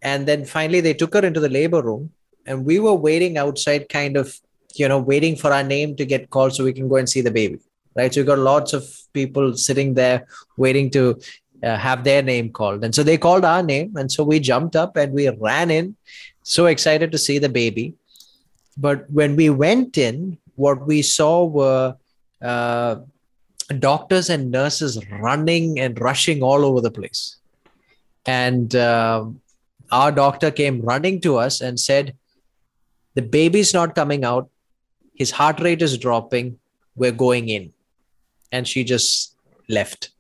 And 0.02 0.28
then 0.28 0.46
finally, 0.46 0.82
they 0.82 0.94
took 0.94 1.14
her 1.14 1.26
into 1.26 1.40
the 1.40 1.50
labor 1.50 1.82
room, 1.82 2.12
and 2.46 2.66
we 2.66 2.80
were 2.80 2.94
waiting 2.94 3.38
outside, 3.38 3.90
kind 3.90 4.18
of, 4.18 4.40
you 4.76 4.88
know, 4.88 5.00
waiting 5.00 5.36
for 5.36 5.52
our 5.52 5.64
name 5.64 5.96
to 5.98 6.06
get 6.06 6.30
called 6.30 6.56
so 6.56 6.64
we 6.64 6.74
can 6.74 6.90
go 6.90 6.96
and 6.96 7.10
see 7.10 7.22
the 7.22 7.32
baby. 7.32 7.60
Right. 7.94 8.14
So 8.14 8.22
we 8.22 8.26
got 8.26 8.40
lots 8.40 8.72
of 8.72 8.86
people 9.12 9.56
sitting 9.58 9.94
there 9.96 10.26
waiting 10.56 10.90
to 10.92 11.20
uh, 11.62 11.76
have 11.76 12.06
their 12.06 12.22
name 12.22 12.50
called. 12.50 12.86
And 12.86 12.96
so 12.96 13.04
they 13.04 13.18
called 13.18 13.44
our 13.44 13.62
name. 13.62 13.98
And 13.98 14.10
so 14.10 14.24
we 14.24 14.40
jumped 14.40 14.78
up 14.78 14.96
and 14.96 15.12
we 15.12 15.28
ran 15.28 15.70
in, 15.70 15.98
so 16.44 16.68
excited 16.68 17.12
to 17.12 17.18
see 17.18 17.38
the 17.38 17.50
baby. 17.50 17.94
But 18.78 19.10
when 19.12 19.36
we 19.36 19.50
went 19.50 19.98
in, 19.98 20.38
what 20.62 20.86
we 20.86 21.02
saw 21.02 21.46
were 21.46 21.96
uh, 22.42 22.96
doctors 23.80 24.30
and 24.30 24.52
nurses 24.52 24.94
running 25.28 25.80
and 25.80 26.00
rushing 26.00 26.44
all 26.44 26.66
over 26.70 26.82
the 26.82 26.92
place. 26.92 27.38
And 28.26 28.76
uh, 28.76 29.26
our 29.92 30.12
doctor 30.12 30.52
came 30.52 30.82
running 30.82 31.22
to 31.22 31.38
us 31.38 31.62
and 31.62 31.80
said, 31.80 32.16
The 33.16 33.22
baby's 33.22 33.74
not 33.74 33.96
coming 33.96 34.24
out. 34.24 34.50
His 35.16 35.32
heart 35.32 35.60
rate 35.60 35.82
is 35.82 35.98
dropping. 35.98 36.60
We're 36.96 37.20
going 37.28 37.50
in. 37.50 37.74
And 38.52 38.68
she 38.68 38.84
just 38.84 39.36
left, 39.68 40.12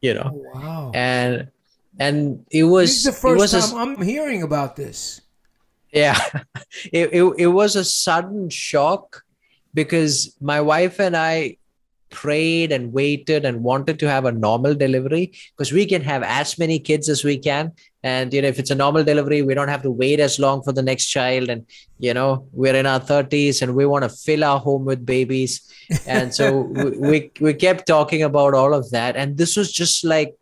you 0.00 0.14
know. 0.14 0.30
Oh, 0.34 0.44
wow. 0.54 0.90
And 0.94 1.48
and 1.98 2.44
it 2.50 2.64
was 2.64 2.90
this 2.90 2.96
is 2.98 3.04
the 3.04 3.12
first 3.12 3.54
it 3.54 3.56
was 3.56 3.70
time 3.70 3.78
i 3.78 3.82
I'm 3.82 4.02
hearing 4.02 4.42
about 4.42 4.76
this. 4.76 5.20
yeah 5.92 6.18
it, 6.92 7.08
it, 7.12 7.24
it 7.38 7.46
was 7.46 7.76
a 7.76 7.84
sudden 7.84 8.50
shock 8.50 9.22
because 9.76 10.34
my 10.40 10.60
wife 10.60 10.98
and 10.98 11.14
I 11.16 11.58
prayed 12.10 12.72
and 12.72 12.92
waited 12.92 13.44
and 13.44 13.62
wanted 13.62 13.98
to 13.98 14.08
have 14.08 14.24
a 14.24 14.32
normal 14.32 14.74
delivery 14.74 15.32
because 15.50 15.70
we 15.72 15.84
can 15.84 16.02
have 16.02 16.22
as 16.22 16.58
many 16.58 16.78
kids 16.78 17.08
as 17.08 17.22
we 17.22 17.36
can. 17.36 17.72
And 18.02 18.32
you 18.32 18.40
know 18.40 18.48
if 18.48 18.58
it's 18.58 18.70
a 18.70 18.80
normal 18.82 19.04
delivery 19.04 19.42
we 19.42 19.54
don't 19.54 19.68
have 19.68 19.82
to 19.82 19.90
wait 19.90 20.20
as 20.20 20.38
long 20.38 20.62
for 20.62 20.72
the 20.72 20.82
next 20.82 21.06
child. 21.06 21.50
And 21.50 21.66
you 21.98 22.14
know 22.14 22.46
we're 22.52 22.74
in 22.74 22.86
our 22.86 23.00
30s 23.00 23.60
and 23.62 23.74
we 23.74 23.84
want 23.86 24.04
to 24.04 24.08
fill 24.08 24.44
our 24.44 24.58
home 24.58 24.84
with 24.84 25.04
babies. 25.04 25.52
And 26.06 26.34
so 26.34 26.60
we, 26.78 26.90
we 27.08 27.30
we 27.40 27.54
kept 27.54 27.86
talking 27.86 28.22
about 28.22 28.54
all 28.54 28.72
of 28.72 28.90
that. 28.92 29.16
And 29.16 29.36
this 29.36 29.56
was 29.56 29.70
just 29.72 30.04
like 30.04 30.36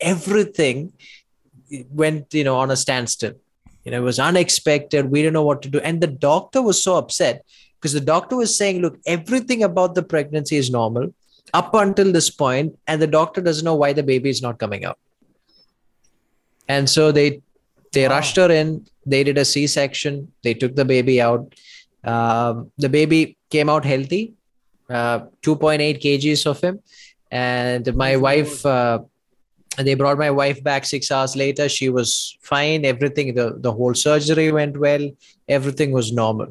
everything 0.00 0.92
went 1.90 2.32
you 2.32 2.44
know 2.44 2.56
on 2.56 2.70
a 2.70 2.76
standstill. 2.76 3.34
You 3.84 3.92
know 3.92 3.98
it 3.98 4.08
was 4.12 4.20
unexpected. 4.20 5.10
We 5.10 5.22
didn't 5.22 5.34
know 5.40 5.48
what 5.50 5.62
to 5.62 5.70
do. 5.70 5.80
And 5.80 6.02
the 6.02 6.14
doctor 6.28 6.60
was 6.60 6.82
so 6.82 6.96
upset 6.96 7.44
because 7.78 7.92
the 7.92 8.00
doctor 8.00 8.36
was 8.36 8.56
saying, 8.56 8.80
look, 8.82 8.98
everything 9.06 9.62
about 9.62 9.94
the 9.94 10.02
pregnancy 10.02 10.56
is 10.56 10.70
normal 10.70 11.14
up 11.54 11.72
until 11.74 12.12
this 12.12 12.28
point, 12.28 12.78
and 12.86 13.00
the 13.00 13.06
doctor 13.06 13.40
doesn't 13.40 13.64
know 13.64 13.74
why 13.74 13.92
the 13.92 14.02
baby 14.02 14.28
is 14.28 14.42
not 14.42 14.58
coming 14.58 14.84
out. 14.84 14.98
And 16.68 16.90
so 16.90 17.12
they 17.12 17.40
they 17.92 18.06
wow. 18.06 18.16
rushed 18.16 18.36
her 18.36 18.50
in. 18.50 18.86
They 19.06 19.24
did 19.24 19.38
a 19.38 19.44
C-section. 19.44 20.30
They 20.42 20.54
took 20.54 20.74
the 20.76 20.84
baby 20.84 21.20
out. 21.20 21.54
Um, 22.04 22.70
the 22.76 22.88
baby 22.88 23.38
came 23.48 23.70
out 23.70 23.84
healthy, 23.84 24.34
uh, 24.90 25.20
2.8 25.42 26.02
kgs 26.02 26.46
of 26.46 26.60
him, 26.60 26.80
and 27.30 27.94
my 27.96 28.16
wife. 28.16 28.64
Uh, 28.66 29.00
they 29.76 29.94
brought 29.94 30.18
my 30.18 30.30
wife 30.30 30.60
back 30.64 30.84
six 30.84 31.08
hours 31.12 31.36
later. 31.36 31.68
She 31.68 31.88
was 31.88 32.36
fine. 32.40 32.84
Everything, 32.84 33.32
the, 33.34 33.54
the 33.58 33.70
whole 33.70 33.94
surgery 33.94 34.50
went 34.50 34.76
well. 34.76 35.08
Everything 35.48 35.92
was 35.92 36.10
normal 36.10 36.48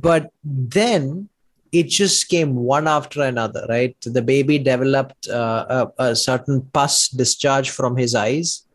but 0.00 0.30
then 0.44 1.28
it 1.72 1.88
just 1.88 2.28
came 2.28 2.54
one 2.54 2.86
after 2.88 3.22
another 3.22 3.66
right? 3.68 3.96
The 4.00 4.22
baby 4.22 4.58
developed 4.58 5.28
uh, 5.28 5.88
a, 5.98 6.04
a, 6.04 6.16
certain 6.16 6.62
pus 6.72 7.08
discharge 7.08 7.70
from 7.70 7.96
his 7.96 8.14
eyes 8.14 8.66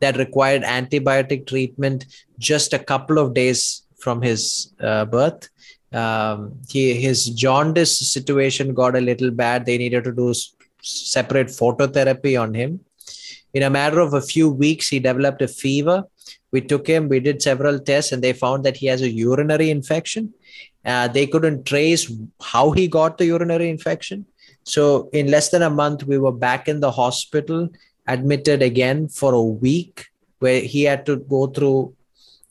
that 0.00 0.16
required 0.16 0.62
antibiotic 0.62 1.46
treatment 1.46 2.06
just 2.38 2.72
a 2.72 2.78
couple 2.78 3.18
of 3.18 3.34
days 3.34 3.82
from 3.98 4.22
his 4.22 4.72
uh, 4.80 5.04
birth. 5.04 5.48
Um, 5.92 6.58
he, 6.68 6.94
his 6.94 7.26
jaundice 7.26 7.98
situation 7.98 8.72
got 8.72 8.96
a 8.96 9.00
little 9.00 9.30
bad. 9.30 9.66
They 9.66 9.76
needed 9.76 10.04
to 10.04 10.12
do 10.12 10.32
separate 10.82 11.48
phototherapy 11.48 12.40
on 12.40 12.54
him. 12.54 12.80
In 13.52 13.64
a 13.64 13.70
matter 13.70 13.98
of 14.00 14.14
a 14.14 14.22
few 14.22 14.48
weeks 14.48 14.88
he 14.88 15.00
developed 15.00 15.42
a 15.42 15.48
fever 15.48 16.04
we 16.52 16.60
took 16.60 16.86
him 16.86 17.08
we 17.08 17.20
did 17.20 17.40
several 17.42 17.78
tests 17.78 18.12
and 18.12 18.22
they 18.22 18.32
found 18.32 18.64
that 18.64 18.76
he 18.76 18.86
has 18.86 19.02
a 19.02 19.10
urinary 19.10 19.70
infection 19.70 20.32
uh, 20.84 21.08
they 21.08 21.26
couldn't 21.26 21.64
trace 21.66 22.10
how 22.40 22.70
he 22.70 22.88
got 22.88 23.18
the 23.18 23.26
urinary 23.26 23.68
infection. 23.68 24.26
So, 24.64 25.08
in 25.12 25.30
less 25.30 25.50
than 25.50 25.62
a 25.62 25.70
month, 25.70 26.04
we 26.04 26.18
were 26.18 26.32
back 26.32 26.68
in 26.68 26.80
the 26.80 26.90
hospital, 26.90 27.68
admitted 28.06 28.62
again 28.62 29.08
for 29.08 29.34
a 29.34 29.42
week, 29.42 30.06
where 30.38 30.60
he 30.60 30.84
had 30.84 31.04
to 31.06 31.16
go 31.16 31.46
through, 31.46 31.94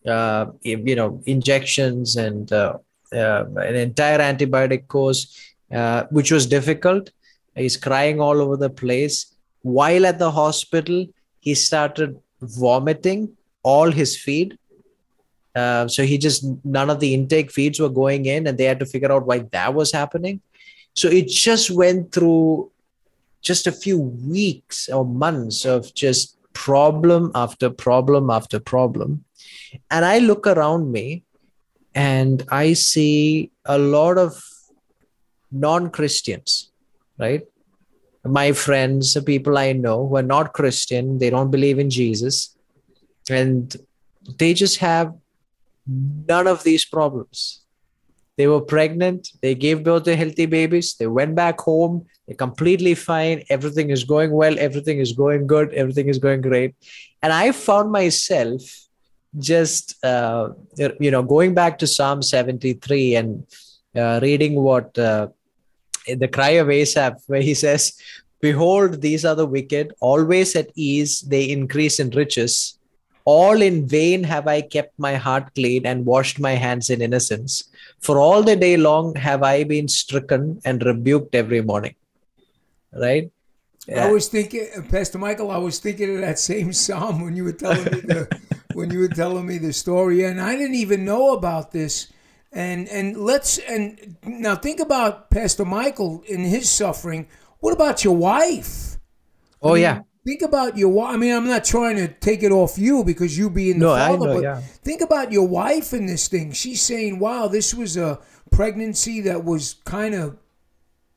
uh, 0.05 0.47
you 0.61 0.95
know, 0.95 1.21
injections 1.25 2.15
and 2.15 2.51
uh, 2.51 2.77
uh 3.11 3.45
an 3.57 3.75
entire 3.75 4.19
antibiotic 4.19 4.87
course, 4.87 5.53
uh, 5.71 6.03
which 6.11 6.31
was 6.31 6.45
difficult. 6.45 7.11
He's 7.55 7.77
crying 7.77 8.21
all 8.21 8.41
over 8.41 8.57
the 8.57 8.69
place. 8.69 9.35
While 9.61 10.05
at 10.05 10.19
the 10.19 10.31
hospital, 10.31 11.07
he 11.39 11.55
started 11.55 12.19
vomiting 12.41 13.35
all 13.71 13.91
his 14.01 14.15
feed 14.25 14.57
uh, 15.55 15.87
so 15.87 16.03
he 16.03 16.17
just 16.17 16.45
none 16.63 16.89
of 16.89 16.99
the 16.99 17.13
intake 17.13 17.51
feeds 17.51 17.79
were 17.79 17.89
going 17.89 18.25
in, 18.25 18.47
and 18.47 18.57
they 18.57 18.65
had 18.65 18.79
to 18.79 18.85
figure 18.85 19.11
out 19.11 19.25
why 19.25 19.39
that 19.51 19.73
was 19.73 19.91
happening. 19.91 20.41
So 20.95 21.07
it 21.07 21.27
just 21.27 21.71
went 21.71 22.11
through 22.11 22.71
just 23.41 23.67
a 23.67 23.71
few 23.71 23.99
weeks 23.99 24.89
or 24.89 25.05
months 25.05 25.65
of 25.65 25.93
just 25.93 26.37
problem 26.53 27.31
after 27.35 27.69
problem 27.69 28.29
after 28.29 28.59
problem. 28.59 29.23
And 29.89 30.05
I 30.05 30.19
look 30.19 30.45
around 30.45 30.91
me 30.91 31.23
and 31.95 32.43
I 32.49 32.73
see 32.73 33.51
a 33.65 33.77
lot 33.77 34.17
of 34.17 34.43
non 35.51 35.89
Christians, 35.89 36.71
right? 37.17 37.43
My 38.23 38.51
friends, 38.51 39.13
the 39.13 39.21
people 39.21 39.57
I 39.57 39.71
know 39.73 40.07
who 40.07 40.17
are 40.17 40.29
not 40.35 40.53
Christian, 40.53 41.17
they 41.17 41.29
don't 41.29 41.51
believe 41.51 41.79
in 41.79 41.89
Jesus, 41.89 42.55
and 43.29 43.75
they 44.37 44.53
just 44.53 44.77
have 44.77 45.13
none 45.87 46.47
of 46.47 46.63
these 46.63 46.85
problems. 46.85 47.61
They 48.37 48.47
were 48.47 48.61
pregnant, 48.61 49.31
they 49.41 49.53
gave 49.53 49.83
birth 49.83 50.03
to 50.03 50.15
healthy 50.15 50.45
babies, 50.45 50.95
they 50.95 51.07
went 51.07 51.35
back 51.35 51.59
home, 51.59 52.05
they're 52.25 52.37
completely 52.37 52.95
fine, 52.95 53.43
everything 53.49 53.89
is 53.89 54.05
going 54.05 54.31
well, 54.31 54.57
everything 54.57 54.99
is 54.99 55.11
going 55.11 55.45
good, 55.45 55.73
everything 55.73 56.07
is 56.07 56.19
going 56.19 56.41
great. 56.41 56.73
And 57.21 57.33
I 57.33 57.51
found 57.51 57.91
myself 57.91 58.61
just, 59.37 60.03
uh, 60.05 60.49
you 60.77 61.11
know, 61.11 61.21
going 61.21 61.53
back 61.53 61.79
to 61.79 61.87
Psalm 61.87 62.21
73 62.21 63.15
and 63.15 63.45
uh, 63.93 64.19
reading 64.21 64.55
what 64.55 64.97
uh, 64.97 65.27
the 66.07 66.29
cry 66.29 66.51
of 66.51 66.69
Asaph, 66.69 67.21
where 67.27 67.41
he 67.41 67.53
says, 67.53 67.93
Behold, 68.41 69.01
these 69.01 69.25
are 69.25 69.35
the 69.35 69.45
wicked, 69.45 69.93
always 69.99 70.55
at 70.55 70.71
ease, 70.75 71.19
they 71.21 71.49
increase 71.49 71.99
in 71.99 72.09
riches 72.11 72.78
all 73.29 73.61
in 73.61 73.87
vain 73.87 74.23
have 74.23 74.47
I 74.47 74.61
kept 74.61 74.97
my 74.97 75.15
heart 75.15 75.53
clean 75.53 75.85
and 75.85 76.05
washed 76.05 76.39
my 76.39 76.53
hands 76.65 76.89
in 76.89 77.01
innocence. 77.01 77.63
For 77.99 78.17
all 78.17 78.41
the 78.41 78.55
day 78.55 78.75
long 78.75 79.15
have 79.15 79.43
I 79.43 79.63
been 79.63 79.87
stricken 79.87 80.59
and 80.65 80.83
rebuked 80.83 81.35
every 81.35 81.61
morning. 81.61 81.95
Right? 82.91 83.31
Yeah. 83.87 84.05
I 84.05 84.11
was 84.11 84.27
thinking, 84.29 84.67
Pastor 84.89 85.19
Michael. 85.19 85.51
I 85.51 85.57
was 85.57 85.77
thinking 85.79 86.15
of 86.15 86.21
that 86.21 86.39
same 86.39 86.73
psalm 86.73 87.21
when 87.21 87.35
you 87.35 87.43
were 87.43 87.53
telling 87.53 87.85
me 87.85 87.99
the 88.01 88.39
when 88.73 88.91
you 88.91 88.99
were 88.99 89.15
telling 89.21 89.45
me 89.45 89.57
the 89.57 89.73
story, 89.73 90.23
and 90.23 90.41
I 90.41 90.55
didn't 90.55 90.75
even 90.75 91.05
know 91.05 91.33
about 91.33 91.71
this. 91.71 92.11
And 92.51 92.87
and 92.89 93.15
let's 93.17 93.57
and 93.59 94.15
now 94.23 94.55
think 94.55 94.79
about 94.79 95.29
Pastor 95.29 95.65
Michael 95.65 96.23
in 96.27 96.41
his 96.41 96.69
suffering. 96.69 97.27
What 97.59 97.73
about 97.73 98.03
your 98.03 98.15
wife? 98.15 98.97
Oh 99.61 99.71
I 99.71 99.73
mean, 99.73 99.81
yeah, 99.81 100.01
think 100.25 100.41
about 100.41 100.77
your 100.77 100.89
wife. 100.89 101.13
I 101.13 101.17
mean, 101.17 101.33
I'm 101.33 101.47
not 101.47 101.63
trying 101.63 101.95
to 101.97 102.07
take 102.07 102.43
it 102.43 102.51
off 102.51 102.77
you 102.77 103.03
because 103.03 103.37
you 103.37 103.49
being 103.49 103.79
the 103.79 103.85
no, 103.85 103.95
father, 103.95 104.27
know, 104.27 104.33
but 104.35 104.43
yeah. 104.43 104.61
think 104.83 105.01
about 105.01 105.31
your 105.31 105.47
wife 105.47 105.93
in 105.93 106.05
this 106.05 106.27
thing. 106.27 106.51
She's 106.51 106.81
saying, 106.81 107.19
"Wow, 107.19 107.47
this 107.47 107.73
was 107.73 107.97
a 107.97 108.19
pregnancy 108.51 109.21
that 109.21 109.43
was 109.43 109.75
kind 109.85 110.15
of 110.15 110.37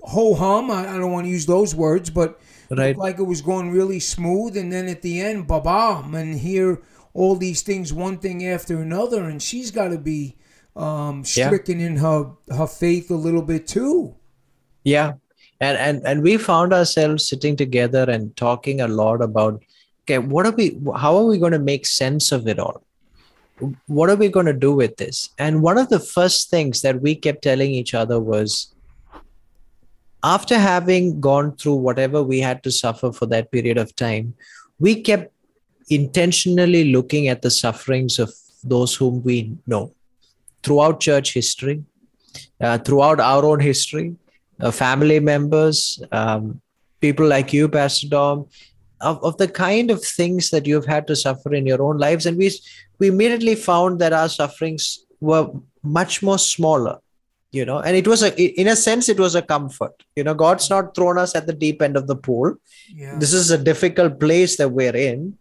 ho 0.03 0.35
hum. 0.35 0.71
I, 0.71 0.95
I 0.95 0.99
don't 0.99 1.13
want 1.13 1.27
to 1.27 1.31
use 1.31 1.47
those 1.47 1.75
words, 1.75 2.11
but 2.11 2.39
Right. 2.71 2.97
like 2.97 3.19
it 3.19 3.25
was 3.25 3.43
going 3.43 3.71
really 3.71 4.01
smooth, 4.01 4.57
and 4.57 4.73
then 4.73 4.89
at 4.89 5.03
the 5.03 5.21
end, 5.21 5.47
ba 5.47 5.61
bam, 5.61 6.15
and 6.15 6.39
hear 6.39 6.81
all 7.13 7.37
these 7.37 7.61
things, 7.61 7.93
one 7.93 8.17
thing 8.17 8.47
after 8.47 8.81
another, 8.81 9.25
and 9.25 9.43
she's 9.43 9.71
got 9.71 9.89
to 9.89 9.99
be 9.99 10.37
um, 10.75 11.19
Yeah. 11.37 11.49
stricken 11.49 11.81
in 11.81 11.97
her 11.97 12.31
her 12.51 12.67
faith 12.67 13.11
a 13.11 13.15
little 13.15 13.43
bit 13.43 13.67
too. 13.67 14.15
yeah 14.85 15.13
and 15.63 15.79
and 15.79 16.07
and 16.07 16.23
we 16.23 16.37
found 16.37 16.73
ourselves 16.79 17.27
sitting 17.27 17.57
together 17.57 18.05
and 18.15 18.37
talking 18.37 18.81
a 18.81 18.89
lot 18.89 19.23
about 19.23 19.63
okay 20.03 20.19
what 20.19 20.47
are 20.47 20.57
we 20.61 20.67
how 20.97 21.17
are 21.17 21.25
we 21.25 21.39
going 21.39 21.59
to 21.59 21.67
make 21.71 21.87
sense 21.87 22.33
of 22.33 22.49
it 22.49 22.59
all? 22.59 22.83
What 23.87 24.11
are 24.11 24.17
we 24.17 24.29
going 24.29 24.47
to 24.47 24.53
do 24.53 24.73
with 24.73 24.97
this? 24.97 25.31
And 25.39 25.63
one 25.63 25.79
of 25.79 25.89
the 25.89 26.01
first 26.01 26.51
things 26.51 26.83
that 26.83 27.01
we 27.01 27.15
kept 27.15 27.43
telling 27.43 27.71
each 27.71 27.95
other 27.95 28.19
was 28.19 28.73
after 30.25 30.59
having 30.59 31.21
gone 31.21 31.57
through 31.57 31.75
whatever 31.75 32.23
we 32.23 32.41
had 32.41 32.63
to 32.65 32.71
suffer 32.71 33.13
for 33.13 33.27
that 33.27 33.51
period 33.51 33.79
of 33.79 33.95
time 33.97 34.35
we 34.79 35.01
kept 35.01 35.33
intentionally 35.91 36.93
looking 36.93 37.29
at 37.29 37.43
the 37.43 37.51
sufferings 37.51 38.19
of 38.19 38.33
those 38.65 38.95
whom 38.95 39.23
we 39.23 39.57
know 39.67 39.93
throughout 40.63 41.01
church 41.01 41.35
history 41.35 41.83
uh, 42.61 42.79
throughout 42.79 43.21
our 43.21 43.45
own 43.45 43.61
history 43.61 44.15
uh, 44.63 44.71
family 44.71 45.21
members, 45.21 46.01
um, 46.13 46.61
people 47.01 47.27
like 47.27 47.53
you, 47.53 47.69
Pastor 47.69 48.09
Dom, 48.09 48.47
of, 49.01 49.23
of 49.23 49.37
the 49.37 49.49
kind 49.49 49.91
of 49.91 50.03
things 50.03 50.51
that 50.51 50.67
you've 50.67 50.87
had 50.87 51.07
to 51.09 51.17
suffer 51.17 51.53
in 51.53 51.67
your 51.67 51.83
own 51.83 51.99
lives. 51.99 52.25
And 52.27 52.39
we, 52.39 52.51
we 52.99 53.09
immediately 53.09 53.57
found 53.57 53.99
that 54.01 54.13
our 54.13 54.29
sufferings 54.29 55.05
were 55.21 55.51
much 55.83 56.23
more 56.23 56.39
smaller, 56.39 56.99
you 57.51 57.65
know, 57.65 57.81
and 57.81 57.97
it 57.97 58.07
was 58.07 58.23
a, 58.23 58.41
in 58.61 58.69
a 58.69 58.77
sense, 58.77 59.09
it 59.09 59.19
was 59.19 59.35
a 59.35 59.43
comfort. 59.43 60.03
You 60.15 60.25
know, 60.25 60.35
God's 60.35 60.71
not 60.71 60.95
thrown 60.95 61.19
us 61.19 61.35
at 61.35 61.47
the 61.47 61.53
deep 61.53 61.83
end 61.83 61.97
of 61.97 62.07
the 62.07 62.17
pool. 62.17 62.55
Yeah. 62.95 63.19
This 63.19 63.33
is 63.33 63.51
a 63.51 63.59
difficult 63.59 64.21
place 64.21 64.57
that 64.57 64.69
we're 64.69 64.97
in. 64.97 65.37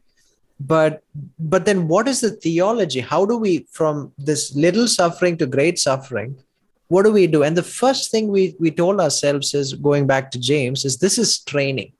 But 0.60 1.02
but 1.40 1.66
then 1.66 1.88
what 1.88 2.08
is 2.08 2.22
the 2.22 2.30
theology? 2.30 3.00
How 3.00 3.26
do 3.26 3.36
we 3.36 3.66
from 3.72 4.14
this 4.20 4.56
little 4.56 4.88
suffering 4.88 5.36
to 5.38 5.48
great 5.48 5.80
suffering? 5.80 6.38
What 6.92 7.06
do 7.06 7.12
we 7.14 7.26
do? 7.26 7.42
And 7.42 7.56
the 7.56 7.70
first 7.82 8.12
thing 8.12 8.28
we 8.28 8.54
we 8.60 8.70
told 8.70 9.00
ourselves 9.00 9.54
is 9.54 9.74
going 9.88 10.08
back 10.08 10.30
to 10.32 10.40
james 10.52 10.84
is 10.84 10.98
this 10.98 11.18
is 11.18 11.40
training. 11.54 11.92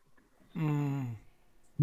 Mm. 0.64 1.06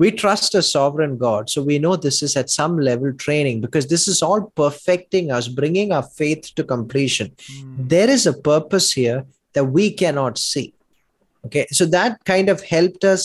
we 0.00 0.08
trust 0.22 0.54
a 0.58 0.62
sovereign 0.62 1.14
god 1.20 1.48
so 1.52 1.62
we 1.68 1.76
know 1.84 1.92
this 1.96 2.18
is 2.26 2.32
at 2.40 2.50
some 2.54 2.74
level 2.88 3.14
training 3.22 3.62
because 3.62 3.86
this 3.92 4.04
is 4.12 4.18
all 4.26 4.42
perfecting 4.62 5.30
us 5.36 5.48
bringing 5.60 5.90
our 5.98 6.06
faith 6.20 6.50
to 6.56 6.64
completion. 6.74 7.32
There 7.94 8.10
is 8.16 8.26
a 8.26 8.34
purpose 8.50 8.92
here 9.00 9.24
that 9.54 9.64
we 9.78 9.90
cannot 10.02 10.36
see. 10.50 10.68
Okay 11.46 11.66
so 11.80 11.86
that 11.96 12.22
kind 12.32 12.54
of 12.54 12.62
helped 12.76 13.04
us 13.14 13.24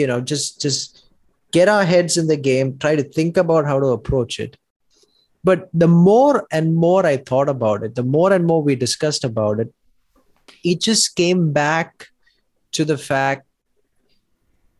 you 0.00 0.06
know 0.10 0.20
just 0.32 0.60
just 0.66 1.04
get 1.58 1.68
our 1.76 1.84
heads 1.94 2.16
in 2.22 2.26
the 2.34 2.40
game 2.50 2.76
try 2.86 2.94
to 3.02 3.08
think 3.18 3.36
about 3.46 3.72
how 3.72 3.78
to 3.86 3.96
approach 3.98 4.40
it 4.46 4.58
but 5.48 5.68
the 5.82 5.88
more 5.88 6.46
and 6.58 6.74
more 6.84 7.02
i 7.06 7.16
thought 7.30 7.48
about 7.54 7.82
it 7.88 7.94
the 7.94 8.08
more 8.16 8.32
and 8.36 8.46
more 8.50 8.62
we 8.62 8.76
discussed 8.84 9.24
about 9.24 9.60
it 9.64 9.72
it 10.64 10.80
just 10.80 11.14
came 11.16 11.52
back 11.52 12.08
to 12.72 12.84
the 12.84 12.98
fact 12.98 13.46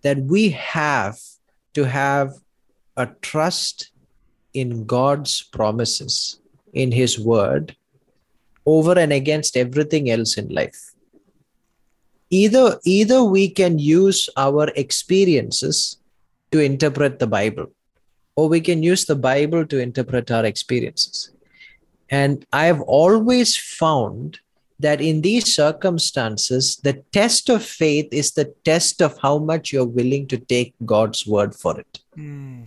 that 0.03 0.19
we 0.35 0.51
have 0.51 1.19
to 1.75 1.85
have 1.85 2.35
a 2.97 3.07
trust 3.31 3.91
in 4.63 4.85
god's 4.97 5.43
promises 5.59 6.41
in 6.73 6.93
his 6.93 7.19
word 7.19 7.77
over 8.67 8.99
and 8.99 9.13
against 9.13 9.57
everything 9.57 10.11
else 10.11 10.37
in 10.37 10.49
life. 10.49 10.93
Either 12.29 12.81
either 12.85 13.23
we 13.23 13.49
can 13.49 13.79
use 13.79 14.29
our 14.37 14.69
experiences 14.75 15.99
to 16.51 16.59
interpret 16.59 17.21
the 17.21 17.27
bible 17.27 17.71
or 18.37 18.49
we 18.49 18.61
can 18.61 18.83
use 18.83 19.05
the 19.07 19.17
bible 19.17 19.67
to 19.67 19.79
interpret 19.81 20.31
our 20.31 20.45
experiences 20.45 21.31
and 22.11 22.47
i 22.53 22.65
have 22.67 22.81
always 22.83 23.57
found 23.57 24.41
that 24.79 25.01
in 25.01 25.23
these 25.23 25.55
circumstances 25.55 26.77
the 26.85 26.93
test 27.13 27.49
of 27.49 27.63
faith 27.65 28.09
is 28.13 28.33
the 28.33 28.53
test 28.65 29.01
of 29.01 29.19
how 29.23 29.39
much 29.39 29.73
you're 29.73 29.93
willing 30.01 30.27
to 30.27 30.39
take 30.39 30.75
god's 30.85 31.27
word 31.27 31.55
for 31.55 31.79
it 31.81 32.01
Mm. 32.17 32.65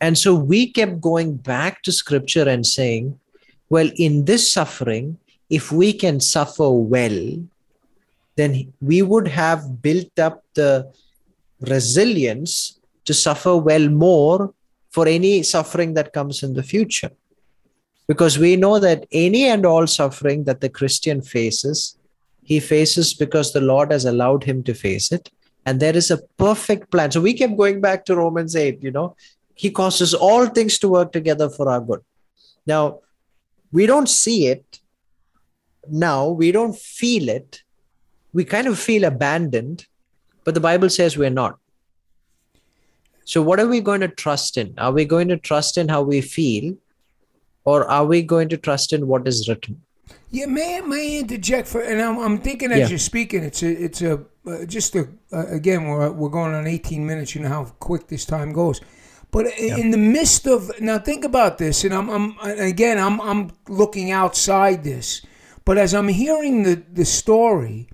and 0.00 0.16
so 0.16 0.34
we 0.34 0.70
kept 0.72 1.00
going 1.00 1.34
back 1.36 1.82
to 1.82 1.92
scripture 1.92 2.48
and 2.48 2.64
saying, 2.66 3.18
well, 3.70 3.90
in 3.96 4.24
this 4.24 4.50
suffering, 4.52 5.18
if 5.50 5.70
we 5.70 5.92
can 5.92 6.20
suffer 6.20 6.70
well, 6.70 7.38
then 8.36 8.72
we 8.80 9.02
would 9.02 9.28
have 9.28 9.82
built 9.82 10.18
up 10.18 10.42
the 10.54 10.90
resilience 11.60 12.77
to 13.08 13.14
suffer 13.14 13.56
well 13.56 13.88
more 13.88 14.54
for 14.90 15.08
any 15.08 15.42
suffering 15.42 15.94
that 15.94 16.12
comes 16.12 16.42
in 16.42 16.54
the 16.54 16.62
future. 16.62 17.10
Because 18.06 18.38
we 18.38 18.54
know 18.56 18.78
that 18.78 19.06
any 19.12 19.44
and 19.46 19.66
all 19.66 19.86
suffering 19.86 20.44
that 20.44 20.60
the 20.60 20.68
Christian 20.68 21.20
faces, 21.20 21.98
he 22.42 22.60
faces 22.60 23.12
because 23.12 23.52
the 23.52 23.60
Lord 23.60 23.90
has 23.92 24.04
allowed 24.04 24.44
him 24.44 24.62
to 24.64 24.74
face 24.74 25.10
it. 25.12 25.30
And 25.66 25.80
there 25.80 25.96
is 25.96 26.10
a 26.10 26.22
perfect 26.38 26.90
plan. 26.90 27.10
So 27.10 27.20
we 27.20 27.34
kept 27.34 27.56
going 27.56 27.80
back 27.80 28.04
to 28.06 28.16
Romans 28.16 28.56
8, 28.56 28.82
you 28.82 28.90
know, 28.90 29.16
he 29.54 29.70
causes 29.70 30.14
all 30.14 30.46
things 30.46 30.78
to 30.78 30.88
work 30.88 31.12
together 31.12 31.50
for 31.50 31.68
our 31.68 31.80
good. 31.80 32.00
Now, 32.66 33.00
we 33.72 33.84
don't 33.86 34.08
see 34.08 34.46
it 34.46 34.80
now, 35.90 36.28
we 36.28 36.52
don't 36.52 36.76
feel 36.76 37.28
it. 37.28 37.62
We 38.32 38.44
kind 38.44 38.66
of 38.66 38.78
feel 38.78 39.04
abandoned, 39.04 39.86
but 40.44 40.54
the 40.54 40.60
Bible 40.60 40.90
says 40.90 41.16
we're 41.16 41.30
not. 41.30 41.58
So, 43.28 43.42
what 43.42 43.60
are 43.60 43.66
we 43.68 43.82
going 43.82 44.00
to 44.00 44.08
trust 44.08 44.56
in? 44.56 44.72
Are 44.78 44.90
we 44.90 45.04
going 45.04 45.28
to 45.28 45.36
trust 45.36 45.76
in 45.76 45.90
how 45.90 46.00
we 46.00 46.22
feel, 46.22 46.74
or 47.66 47.84
are 47.84 48.06
we 48.06 48.22
going 48.22 48.48
to 48.48 48.56
trust 48.56 48.94
in 48.94 49.06
what 49.06 49.28
is 49.28 49.46
written? 49.46 49.82
Yeah, 50.30 50.46
may 50.46 50.78
I- 50.78 50.80
may 50.80 51.02
I 51.16 51.20
interject 51.20 51.68
for? 51.68 51.82
And 51.82 52.00
I'm, 52.00 52.18
I'm 52.18 52.38
thinking 52.38 52.72
as 52.72 52.78
Yeah. 52.78 52.88
you're 52.88 52.98
speaking, 53.12 53.44
it's 53.44 53.62
a 53.62 53.70
it's 53.86 54.00
a 54.00 54.14
uh, 54.46 54.64
just 54.64 54.96
a 54.96 55.08
uh, 55.30 55.44
again 55.48 55.84
we're 55.88 56.10
we're 56.10 56.30
going 56.30 56.54
on 56.54 56.66
18 56.66 57.04
minutes. 57.04 57.34
You 57.34 57.42
know 57.42 57.50
how 57.50 57.64
quick 57.88 58.06
this 58.08 58.24
time 58.24 58.54
goes. 58.54 58.80
But 59.30 59.44
i 59.48 59.78
in 59.82 59.90
the 59.90 59.98
midst 59.98 60.46
of 60.46 60.70
now, 60.80 60.98
think 60.98 61.22
about 61.22 61.58
this, 61.58 61.84
and 61.84 61.92
I'm, 61.92 62.08
I'm 62.08 62.26
again 62.72 62.96
I'm 62.96 63.20
I'm 63.20 63.50
looking 63.68 64.10
outside 64.10 64.84
this, 64.84 65.20
but 65.66 65.76
as 65.76 65.92
I'm 65.92 66.08
hearing 66.08 66.62
the 66.62 66.82
the 67.00 67.04
story, 67.04 67.88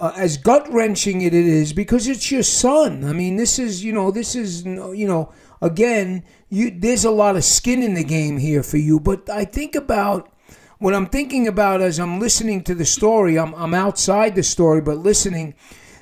uh, 0.00 0.12
as 0.16 0.38
gut 0.38 0.66
wrenching 0.72 1.20
it 1.20 1.34
is 1.34 1.72
because 1.72 2.08
it's 2.08 2.30
your 2.32 2.42
son. 2.42 3.04
I 3.04 3.12
mean, 3.12 3.36
this 3.36 3.58
is 3.58 3.84
you 3.84 3.92
know 3.92 4.10
this 4.10 4.34
is 4.34 4.64
you 4.64 5.06
know 5.06 5.32
again 5.60 6.24
you 6.48 6.70
there's 6.70 7.04
a 7.04 7.10
lot 7.10 7.36
of 7.36 7.44
skin 7.44 7.82
in 7.82 7.94
the 7.94 8.04
game 8.04 8.38
here 8.38 8.62
for 8.62 8.78
you. 8.78 8.98
But 8.98 9.28
I 9.28 9.44
think 9.44 9.74
about 9.74 10.32
what 10.78 10.94
I'm 10.94 11.06
thinking 11.06 11.46
about 11.46 11.82
as 11.82 12.00
I'm 12.00 12.18
listening 12.18 12.64
to 12.64 12.74
the 12.74 12.86
story. 12.86 13.38
I'm 13.38 13.54
I'm 13.54 13.74
outside 13.74 14.34
the 14.34 14.42
story, 14.42 14.80
but 14.80 14.96
listening. 14.98 15.54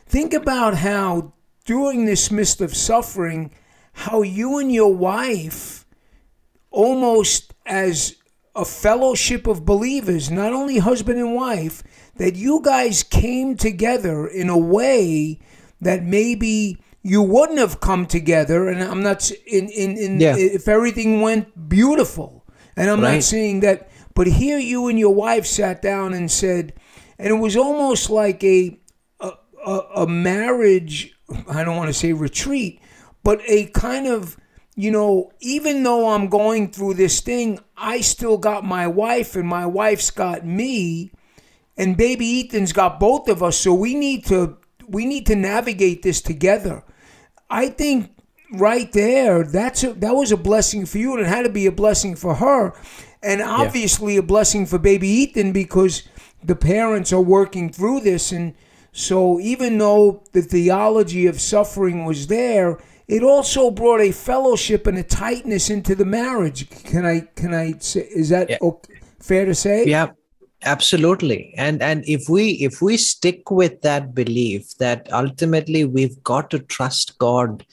Think 0.07 0.33
about 0.33 0.75
how 0.75 1.35
during 1.67 2.07
this 2.07 2.31
mist 2.31 2.63
of 2.63 2.75
suffering, 2.75 3.51
how 3.93 4.23
you 4.23 4.59
and 4.59 4.73
your 4.73 4.95
wife 4.95 5.85
almost 6.71 7.53
as 7.67 8.15
a 8.55 8.65
fellowship 8.65 9.47
of 9.47 9.65
believers, 9.65 10.31
not 10.31 10.53
only 10.53 10.79
husband 10.79 11.19
and 11.19 11.35
wife, 11.35 11.83
that 12.19 12.37
you 12.37 12.61
guys 12.63 13.03
came 13.03 13.57
together 13.57 14.27
in 14.27 14.49
a 14.49 14.59
way 14.59 15.41
that 15.81 16.03
maybe 16.05 16.79
you 17.03 17.23
wouldn't 17.23 17.59
have 17.59 17.81
come 17.81 18.07
together. 18.07 18.69
And 18.69 18.83
I'm 18.83 19.03
not 19.03 19.31
in 19.47 19.69
in, 19.69 19.97
in 19.97 20.21
Yeah. 20.21 20.37
if 20.37 20.69
everything 20.69 21.21
went 21.21 21.69
beautiful, 21.69 22.45
and 22.77 22.91
I'm 22.91 23.01
not 23.01 23.23
saying 23.23 23.61
that, 23.61 23.89
but 24.15 24.27
here 24.27 24.59
you 24.59 24.89
and 24.89 24.99
your 24.99 25.15
wife 25.15 25.47
sat 25.47 25.81
down 25.81 26.13
and 26.13 26.31
said, 26.31 26.75
and 27.19 27.29
it 27.29 27.39
was 27.39 27.57
almost 27.57 28.11
like 28.11 28.45
a, 28.45 28.79
a, 29.21 29.79
a 29.97 30.07
marriage. 30.07 31.13
I 31.49 31.65
don't 31.65 31.77
want 31.77 31.89
to 31.89 31.95
say 31.95 32.13
retreat, 32.13 32.81
but 33.23 33.41
a 33.47 33.67
kind 33.67 34.07
of 34.07 34.37
you 34.75 34.93
know, 34.93 35.33
even 35.41 35.83
though 35.83 36.11
I'm 36.11 36.29
going 36.29 36.71
through 36.71 36.95
this 36.95 37.21
thing, 37.21 37.59
I 37.77 38.01
still 38.01 38.39
got 38.39 38.65
my 38.65 38.87
wife, 38.87 39.35
and 39.35 39.49
my 39.49 39.67
wife's 39.67 40.13
got 40.13 40.47
me, 40.47 41.11
and 41.79 41.97
baby 41.97 42.45
Ethan's 42.45 42.73
got 42.73 43.01
both 43.01 43.29
of 43.29 43.43
us. 43.43 43.57
So 43.57 43.73
we 43.73 43.95
need 43.95 44.27
to 44.27 44.59
we 44.87 45.07
need 45.07 45.27
to 45.27 45.37
navigate 45.37 46.03
this 46.03 46.21
together. 46.21 46.83
I 47.49 47.69
think 47.69 48.11
right 48.53 48.91
there, 48.93 49.45
that's 49.45 49.85
a, 49.85 49.93
that 49.95 50.15
was 50.15 50.33
a 50.33 50.37
blessing 50.37 50.85
for 50.87 50.99
you, 50.99 51.13
and 51.15 51.23
it 51.23 51.29
had 51.29 51.43
to 51.43 51.51
be 51.51 51.67
a 51.67 51.73
blessing 51.73 52.17
for 52.17 52.35
her, 52.37 52.75
and 53.23 53.41
obviously 53.41 54.17
a 54.17 54.23
blessing 54.23 54.67
for 54.67 54.79
baby 54.79 55.09
Ethan 55.09 55.53
because 55.53 56.03
the 56.43 56.57
parents 56.57 57.13
are 57.13 57.21
working 57.21 57.71
through 57.71 58.01
this, 58.01 58.33
and 58.33 58.55
so 58.93 59.39
even 59.41 59.79
though 59.79 60.25
the 60.33 60.43
theology 60.43 61.27
of 61.27 61.41
suffering 61.41 62.05
was 62.05 62.27
there, 62.27 62.79
it 63.07 63.23
also 63.23 63.71
brought 63.71 64.01
a 64.01 64.13
fellowship 64.13 64.87
and 64.87 64.99
a 64.99 65.03
tightness 65.03 65.71
into 65.71 65.95
the 65.95 66.05
marriage. 66.05 66.69
Can 66.85 67.07
I 67.07 67.21
can 67.37 67.55
I 67.55 67.75
say 67.79 68.01
is 68.01 68.31
that 68.31 68.51
Yeah. 68.51 68.59
okay, 68.61 68.95
fair 69.21 69.45
to 69.47 69.55
say? 69.55 69.87
Yeah, 69.87 70.09
absolutely. 70.63 71.55
And 71.57 71.83
and 71.83 72.05
if 72.07 72.29
we 72.29 72.51
if 72.53 72.81
we 72.83 72.97
stick 72.97 73.51
with 73.51 73.81
that 73.83 74.15
belief 74.15 74.77
that 74.79 75.13
ultimately 75.13 75.85
we've 75.85 76.23
got 76.23 76.51
to 76.51 76.59
trust 76.59 77.19
god 77.19 77.65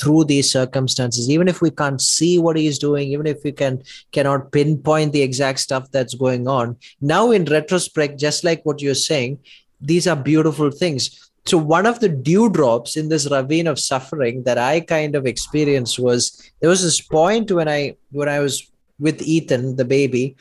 through 0.00 0.24
these 0.24 0.50
circumstances 0.50 1.30
even 1.30 1.46
if 1.46 1.62
we 1.62 1.70
can't 1.70 2.00
see 2.00 2.36
what 2.36 2.56
he's 2.56 2.80
doing 2.80 3.10
even 3.10 3.28
if 3.28 3.44
we 3.44 3.52
can 3.52 3.80
cannot 4.10 4.50
pinpoint 4.50 5.12
the 5.12 5.22
exact 5.22 5.60
stuff 5.60 5.88
that's 5.92 6.14
going 6.14 6.48
on 6.48 6.76
now 7.00 7.30
in 7.30 7.44
retrospect 7.44 8.18
just 8.18 8.42
like 8.42 8.60
what 8.64 8.82
you're 8.82 8.92
saying 8.92 9.38
these 9.84 10.06
are 10.06 10.16
beautiful 10.16 10.70
things. 10.70 11.30
So 11.46 11.58
one 11.58 11.84
of 11.84 12.00
the 12.00 12.08
dewdrops 12.08 12.96
in 12.96 13.10
this 13.10 13.30
ravine 13.30 13.66
of 13.66 13.78
suffering 13.78 14.44
that 14.44 14.56
i 14.56 14.80
kind 14.80 15.14
of 15.14 15.26
experienced 15.26 15.98
was 15.98 16.50
there 16.60 16.70
was 16.70 16.82
this 16.82 17.02
point 17.02 17.52
when 17.52 17.68
i 17.68 17.94
when 18.12 18.30
i 18.30 18.38
was 18.38 18.70
with 18.98 19.20
ethan 19.20 19.76
the 19.76 19.84
baby 19.84 20.36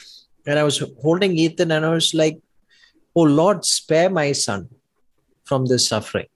and 0.45 0.59
i 0.59 0.63
was 0.63 0.83
holding 1.01 1.37
ethan 1.37 1.71
and 1.71 1.85
i 1.85 1.89
was 1.89 2.13
like 2.13 2.39
oh 3.15 3.23
lord 3.23 3.63
spare 3.65 4.09
my 4.09 4.31
son 4.31 4.67
from 5.43 5.65
this 5.65 5.87
suffering. 5.87 6.27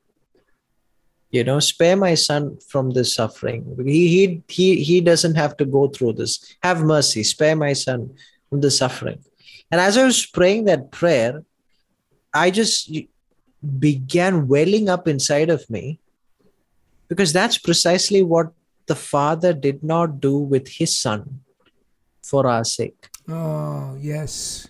You 1.31 1.43
know 1.43 1.59
spare 1.59 1.97
my 1.97 2.15
son 2.15 2.57
from 2.69 2.91
this 2.91 3.13
suffering. 3.13 3.61
He 3.85 4.07
he 4.07 4.43
he, 4.47 4.83
he 4.83 5.01
doesn't 5.01 5.35
have 5.35 5.57
to 5.57 5.65
go 5.65 5.87
through 5.87 6.13
this. 6.13 6.55
Have 6.63 6.81
mercy 6.81 7.23
spare 7.23 7.55
my 7.55 7.73
son 7.73 8.15
from 8.49 8.61
the 8.61 8.71
suffering. 8.71 9.19
And 9.71 9.81
as 9.81 9.97
i 9.97 10.05
was 10.05 10.25
praying 10.25 10.65
that 10.65 10.91
prayer 10.91 11.43
i 12.33 12.49
just 12.49 12.89
began 13.79 14.47
welling 14.47 14.87
up 14.87 15.07
inside 15.07 15.49
of 15.49 15.69
me 15.69 15.99
because 17.09 17.33
that's 17.33 17.57
precisely 17.57 18.23
what 18.23 18.53
the 18.85 18.95
father 18.95 19.51
did 19.51 19.83
not 19.83 20.21
do 20.21 20.37
with 20.37 20.69
his 20.69 20.97
son 20.97 21.41
for 22.23 22.47
our 22.47 22.63
sake 22.63 23.09
oh 23.29 23.97
yes. 23.99 24.67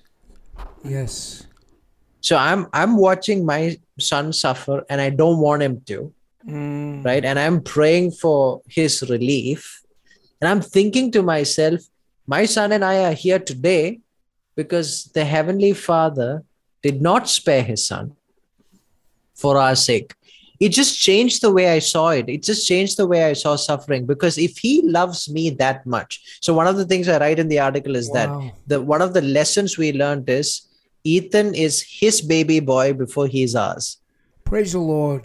Yes. 0.83 1.45
So 2.21 2.35
i'm 2.37 2.67
i'm 2.73 2.97
watching 2.97 3.45
my 3.45 3.77
son 3.99 4.33
suffer 4.33 4.83
and 4.89 4.99
i 5.01 5.09
don't 5.09 5.39
want 5.39 5.61
him 5.61 5.81
to 5.87 6.13
Mm. 6.47 7.03
right? 7.03 7.25
And 7.25 7.37
i'm 7.37 7.61
praying 7.61 8.11
for 8.11 8.61
his 8.69 9.01
relief. 9.09 9.81
And 10.39 10.47
i'm 10.49 10.61
thinking 10.61 11.11
to 11.11 11.21
myself 11.21 11.81
my 12.25 12.45
son 12.45 12.71
and 12.71 12.85
i 12.85 13.03
are 13.03 13.13
here 13.13 13.39
today 13.39 13.99
because 14.55 15.05
the 15.13 15.25
heavenly 15.25 15.73
father 15.73 16.43
did 16.81 17.01
not 17.01 17.27
spare 17.27 17.63
his 17.63 17.85
son 17.85 18.15
for 19.35 19.57
our 19.57 19.75
sake 19.75 20.13
it 20.59 20.69
just 20.69 20.99
changed 20.99 21.41
the 21.41 21.51
way 21.51 21.69
i 21.69 21.79
saw 21.79 22.09
it 22.09 22.27
it 22.27 22.41
just 22.43 22.67
changed 22.67 22.97
the 22.97 23.05
way 23.07 23.23
i 23.25 23.33
saw 23.33 23.55
suffering 23.55 24.05
because 24.05 24.37
if 24.37 24.57
he 24.57 24.81
loves 24.83 25.29
me 25.29 25.49
that 25.49 25.85
much 25.85 26.21
so 26.41 26.53
one 26.53 26.67
of 26.67 26.77
the 26.77 26.85
things 26.85 27.07
i 27.07 27.17
write 27.19 27.39
in 27.39 27.47
the 27.47 27.59
article 27.59 27.95
is 27.95 28.09
that 28.11 28.29
the 28.67 28.81
one 28.81 29.01
of 29.01 29.13
the 29.13 29.21
lessons 29.21 29.77
we 29.77 29.91
learned 29.93 30.27
is 30.29 30.61
ethan 31.03 31.53
is 31.53 31.81
his 31.81 32.21
baby 32.21 32.59
boy 32.59 32.93
before 32.93 33.27
he's 33.27 33.55
ours 33.55 33.97
Praise 34.47 34.71
the 34.71 34.79
Lord. 34.79 35.23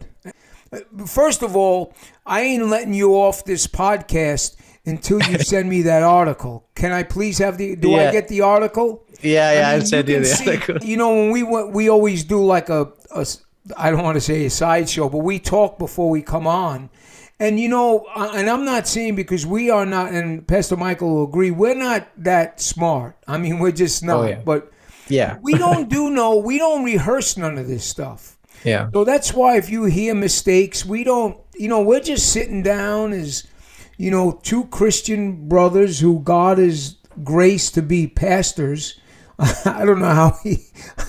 First 1.06 1.42
of 1.42 1.54
all, 1.54 1.94
I 2.26 2.40
ain't 2.40 2.66
letting 2.66 2.92
you 2.94 3.14
off 3.14 3.44
this 3.44 3.68
podcast 3.68 4.56
until 4.84 5.22
you 5.22 5.38
send 5.52 5.68
me 5.68 5.82
that 5.82 6.02
article. 6.02 6.66
Can 6.74 6.90
I 6.90 7.04
please 7.04 7.38
have 7.38 7.56
the? 7.56 7.76
Do 7.76 7.94
I 7.94 8.10
get 8.10 8.26
the 8.26 8.40
article? 8.40 9.06
yeah 9.20 9.52
yeah 9.52 9.68
I 9.70 9.76
mean, 9.76 9.86
said 9.86 10.08
you 10.08 10.14
you 10.16 10.20
the 10.22 10.26
see- 10.26 10.50
article. 10.50 10.78
You 10.82 10.96
know, 10.96 11.10
when 11.14 11.30
we 11.30 11.42
went, 11.44 11.72
we 11.72 11.88
always 11.88 12.24
do 12.24 12.44
like 12.44 12.68
a, 12.68 12.90
a 13.14 13.24
I 13.76 13.90
don't 13.90 14.02
want 14.02 14.16
to 14.16 14.20
say 14.20 14.44
a 14.44 14.50
sideshow, 14.50 15.08
but 15.08 15.18
we 15.18 15.38
talk 15.38 15.78
before 15.78 16.10
we 16.10 16.22
come 16.22 16.46
on. 16.46 16.90
And 17.38 17.58
you 17.58 17.68
know, 17.68 18.06
uh, 18.14 18.32
and 18.34 18.48
I'm 18.48 18.64
not 18.64 18.86
saying 18.86 19.16
because 19.16 19.44
we 19.44 19.70
are 19.70 19.86
not, 19.86 20.12
and 20.12 20.46
Pastor 20.46 20.76
Michael 20.76 21.14
will 21.14 21.24
agree, 21.24 21.50
we're 21.50 21.74
not 21.74 22.08
that 22.18 22.60
smart. 22.60 23.16
I 23.26 23.38
mean, 23.38 23.58
we're 23.58 23.72
just 23.72 24.04
not. 24.04 24.16
Oh, 24.16 24.28
yeah. 24.28 24.40
But 24.44 24.72
yeah 25.08 25.38
we 25.42 25.54
don't 25.54 25.88
do 25.88 26.10
no, 26.10 26.36
we 26.36 26.58
don't 26.58 26.84
rehearse 26.84 27.36
none 27.36 27.58
of 27.58 27.66
this 27.68 27.84
stuff. 27.84 28.38
yeah 28.64 28.88
So 28.92 29.04
that's 29.04 29.32
why 29.34 29.56
if 29.56 29.70
you 29.70 29.84
hear 29.84 30.14
mistakes, 30.14 30.84
we 30.84 31.04
don't, 31.04 31.38
you 31.54 31.68
know, 31.68 31.82
we're 31.82 32.00
just 32.00 32.32
sitting 32.32 32.62
down 32.62 33.12
as, 33.12 33.44
you 33.96 34.10
know, 34.10 34.40
two 34.42 34.64
Christian 34.66 35.48
brothers 35.48 36.00
who 36.00 36.20
God 36.20 36.58
has 36.58 36.96
graced 37.22 37.74
to 37.74 37.82
be 37.82 38.06
pastors. 38.06 39.00
I 39.64 39.84
don't 39.84 39.98
know 40.00 40.06
how 40.14 40.38
he. 40.42 40.64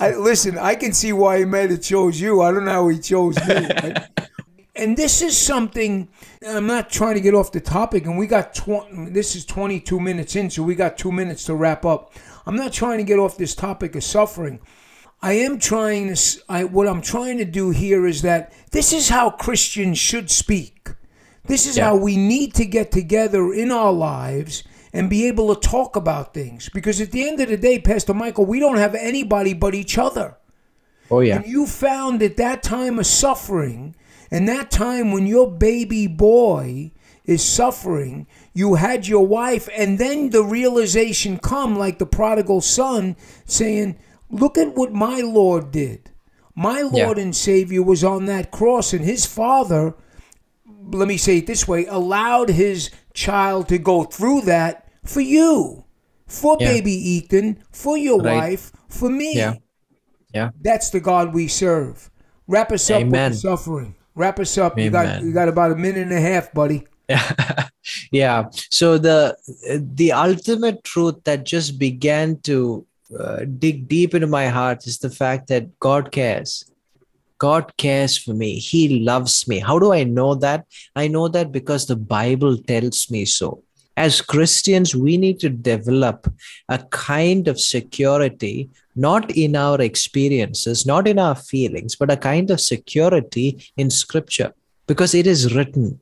I, 0.00 0.14
listen, 0.14 0.56
I 0.58 0.74
can 0.74 0.92
see 0.92 1.12
why 1.12 1.38
he 1.38 1.44
might 1.44 1.70
have 1.70 1.82
chose 1.82 2.20
you. 2.20 2.42
I 2.42 2.52
don't 2.52 2.64
know 2.64 2.72
how 2.72 2.88
he 2.88 2.98
chose 2.98 3.36
me. 3.46 3.54
right? 3.54 3.98
and 4.76 4.96
this 4.96 5.20
is 5.22 5.36
something. 5.36 6.08
I'm 6.46 6.66
not 6.66 6.90
trying 6.90 7.14
to 7.14 7.20
get 7.20 7.34
off 7.34 7.52
the 7.52 7.60
topic, 7.60 8.04
and 8.06 8.16
we 8.16 8.26
got 8.26 8.54
tw- 8.54 8.86
this 8.92 9.34
is 9.34 9.44
22 9.44 9.98
minutes 10.00 10.36
in, 10.36 10.50
so 10.50 10.62
we 10.62 10.74
got 10.74 10.96
two 10.96 11.12
minutes 11.12 11.44
to 11.44 11.54
wrap 11.54 11.84
up. 11.84 12.12
I'm 12.46 12.56
not 12.56 12.72
trying 12.72 12.98
to 12.98 13.04
get 13.04 13.18
off 13.18 13.36
this 13.36 13.54
topic 13.54 13.94
of 13.96 14.04
suffering. 14.04 14.60
I 15.20 15.34
am 15.34 15.58
trying 15.58 16.14
to. 16.14 16.40
I, 16.48 16.64
what 16.64 16.86
I'm 16.88 17.02
trying 17.02 17.38
to 17.38 17.44
do 17.44 17.70
here 17.70 18.06
is 18.06 18.22
that 18.22 18.52
this 18.70 18.92
is 18.92 19.08
how 19.08 19.30
Christians 19.30 19.98
should 19.98 20.30
speak. 20.30 20.88
This 21.44 21.66
is 21.66 21.76
Yeah. 21.76 21.86
how 21.86 21.96
we 21.96 22.16
need 22.16 22.54
to 22.54 22.64
get 22.64 22.92
together 22.92 23.52
in 23.52 23.72
our 23.72 23.92
lives 23.92 24.62
and 24.92 25.08
be 25.08 25.26
able 25.26 25.54
to 25.54 25.68
talk 25.68 25.96
about 25.96 26.34
things. 26.34 26.68
Because 26.68 27.00
at 27.00 27.12
the 27.12 27.26
end 27.26 27.40
of 27.40 27.48
the 27.48 27.56
day, 27.56 27.78
Pastor 27.78 28.14
Michael, 28.14 28.44
we 28.44 28.60
don't 28.60 28.76
have 28.76 28.94
anybody 28.94 29.54
but 29.54 29.74
each 29.74 29.96
other. 29.98 30.36
oh 31.10 31.20
yeah 31.20 31.36
And 31.36 31.46
you 31.46 31.66
found 31.66 32.22
at 32.22 32.36
that 32.36 32.62
time 32.62 32.98
of 32.98 33.06
suffering, 33.06 33.94
and 34.30 34.48
that 34.48 34.70
time 34.70 35.12
when 35.12 35.26
your 35.26 35.50
baby 35.50 36.06
boy 36.06 36.92
is 37.24 37.42
suffering, 37.42 38.26
you 38.52 38.74
had 38.74 39.06
your 39.06 39.26
wife, 39.26 39.68
and 39.76 39.98
then 39.98 40.30
the 40.30 40.42
realization 40.42 41.38
come 41.38 41.76
like 41.76 41.98
the 41.98 42.06
prodigal 42.06 42.60
son 42.60 43.16
saying, 43.44 43.98
Look 44.30 44.56
at 44.56 44.74
what 44.74 44.92
my 44.92 45.20
Lord 45.20 45.70
did. 45.70 46.10
My 46.54 46.80
Lord 46.80 47.18
and 47.18 47.36
Savior 47.36 47.82
was 47.82 48.02
on 48.02 48.24
that 48.26 48.50
cross, 48.50 48.92
and 48.92 49.04
his 49.04 49.26
father, 49.26 49.94
let 50.66 51.06
me 51.06 51.16
say 51.18 51.38
it 51.38 51.46
this 51.46 51.68
way, 51.68 51.84
allowed 51.86 52.48
his 52.50 52.90
child 53.14 53.68
to 53.68 53.78
go 53.78 54.04
through 54.04 54.42
that 54.42 54.81
for 55.04 55.20
you, 55.20 55.84
for 56.26 56.56
Yeah. 56.60 56.68
baby 56.72 56.92
Ethan, 56.92 57.58
for 57.70 57.96
your 57.98 58.20
Right. 58.20 58.36
wife, 58.36 58.72
for 58.88 59.08
me. 59.10 59.36
Yeah. 59.36 59.54
Yeah. 60.34 60.50
That's 60.60 60.90
the 60.90 61.00
God 61.00 61.34
we 61.34 61.48
serve. 61.48 62.10
Wrap 62.46 62.72
us 62.72 62.90
up 62.90 63.00
Amen. 63.02 63.30
with 63.32 63.40
suffering. 63.40 63.94
Wrap 64.14 64.38
us 64.40 64.56
up. 64.58 64.78
You 64.78 64.90
got 64.90 65.22
you 65.22 65.32
got 65.32 65.48
about 65.48 65.72
a 65.72 65.76
minute 65.76 66.02
and 66.02 66.12
a 66.12 66.20
half, 66.20 66.52
buddy. 66.52 66.86
yeah 68.12 68.44
so 68.70 68.96
the 68.96 69.36
the 69.96 70.12
ultimate 70.12 70.82
truth 70.84 71.16
that 71.24 71.44
just 71.44 71.78
began 71.78 72.38
to 72.40 72.86
uh, 73.18 73.44
dig 73.58 73.88
deep 73.88 74.14
into 74.14 74.26
my 74.26 74.46
heart 74.48 74.86
is 74.86 74.98
the 74.98 75.10
fact 75.10 75.48
that 75.48 75.66
god 75.80 76.10
cares 76.12 76.64
god 77.38 77.76
cares 77.76 78.16
for 78.16 78.32
me 78.32 78.58
he 78.58 79.00
loves 79.00 79.46
me 79.48 79.58
how 79.58 79.78
do 79.78 79.92
i 79.92 80.04
know 80.04 80.34
that 80.34 80.64
i 80.96 81.06
know 81.08 81.26
that 81.28 81.50
because 81.52 81.86
the 81.86 81.96
bible 81.96 82.56
tells 82.56 83.10
me 83.10 83.24
so 83.24 83.62
as 83.96 84.20
christians 84.20 84.94
we 84.94 85.16
need 85.16 85.38
to 85.38 85.48
develop 85.48 86.32
a 86.68 86.78
kind 86.90 87.48
of 87.48 87.60
security 87.60 88.68
not 88.94 89.30
in 89.36 89.56
our 89.56 89.80
experiences 89.80 90.86
not 90.86 91.06
in 91.08 91.18
our 91.18 91.34
feelings 91.34 91.96
but 91.96 92.10
a 92.10 92.16
kind 92.16 92.50
of 92.50 92.60
security 92.60 93.72
in 93.76 93.90
scripture 93.90 94.52
because 94.86 95.14
it 95.14 95.26
is 95.26 95.54
written 95.54 95.98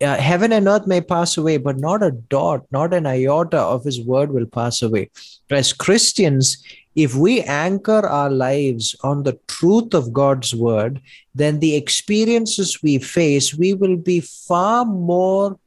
uh, 0.00 0.16
heaven 0.16 0.52
and 0.52 0.66
earth 0.66 0.86
may 0.86 1.00
pass 1.00 1.36
away, 1.36 1.56
but 1.56 1.78
not 1.78 2.02
a 2.02 2.10
dot, 2.10 2.64
not 2.70 2.92
an 2.92 3.06
iota 3.06 3.58
of 3.58 3.84
his 3.84 4.00
word 4.00 4.32
will 4.32 4.46
pass 4.46 4.82
away. 4.82 5.08
As 5.50 5.72
Christians, 5.72 6.62
if 6.96 7.14
we 7.14 7.42
anchor 7.42 8.06
our 8.06 8.30
lives 8.30 8.94
on 9.02 9.22
the 9.22 9.38
truth 9.48 9.94
of 9.94 10.12
God's 10.12 10.54
word, 10.54 11.00
then 11.34 11.60
the 11.60 11.76
experiences 11.76 12.82
we 12.82 12.98
face, 12.98 13.54
we 13.54 13.74
will 13.74 13.96
be 13.96 14.20
far 14.20 14.84
more 14.84 15.58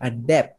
adept 0.00 0.55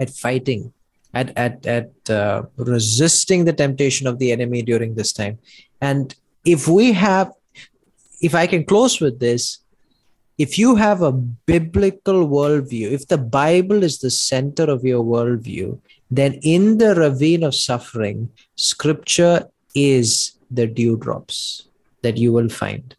at 0.00 0.10
fighting, 0.10 0.72
at 1.14 1.36
at 1.36 1.66
at 1.66 2.10
uh, 2.10 2.42
resisting 2.56 3.44
the 3.44 3.52
temptation 3.52 4.06
of 4.06 4.18
the 4.18 4.32
enemy 4.32 4.62
during 4.62 4.94
this 4.94 5.12
time. 5.12 5.38
And 5.80 6.14
if 6.44 6.68
we 6.68 6.92
have, 6.92 7.32
if 8.20 8.34
I 8.34 8.46
can 8.46 8.64
close 8.64 9.00
with 9.00 9.20
this, 9.20 9.58
if 10.38 10.58
you 10.58 10.76
have 10.76 11.02
a 11.02 11.12
biblical 11.12 12.26
worldview, 12.26 12.90
if 12.90 13.08
the 13.08 13.18
Bible 13.18 13.82
is 13.82 13.98
the 13.98 14.10
center 14.10 14.64
of 14.64 14.84
your 14.84 15.04
worldview, 15.04 15.78
then 16.10 16.34
in 16.42 16.78
the 16.78 16.94
ravine 16.94 17.42
of 17.42 17.54
suffering, 17.54 18.30
scripture 18.56 19.48
is 19.74 20.32
the 20.50 20.66
dewdrops 20.66 21.68
that 22.02 22.16
you 22.16 22.32
will 22.32 22.48
find. 22.48 22.94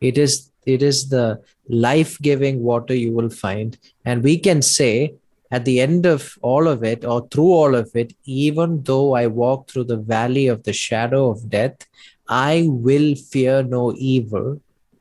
It 0.00 0.18
is 0.18 0.50
it 0.64 0.82
is 0.82 1.08
the 1.08 1.42
life-giving 1.68 2.62
water 2.62 2.94
you 2.94 3.12
will 3.12 3.30
find. 3.30 3.78
And 4.04 4.22
we 4.22 4.38
can 4.38 4.62
say 4.62 5.14
at 5.50 5.64
the 5.64 5.80
end 5.80 6.06
of 6.06 6.38
all 6.42 6.66
of 6.66 6.82
it 6.82 7.04
or 7.04 7.28
through 7.28 7.52
all 7.52 7.74
of 7.74 7.90
it, 7.94 8.12
even 8.24 8.82
though 8.82 9.14
I 9.14 9.26
walk 9.26 9.70
through 9.70 9.84
the 9.84 9.96
valley 9.96 10.46
of 10.48 10.64
the 10.64 10.72
shadow 10.72 11.30
of 11.30 11.48
death, 11.48 11.86
I 12.28 12.66
will 12.68 13.14
fear 13.14 13.62
no 13.62 13.94
evil, 13.96 14.60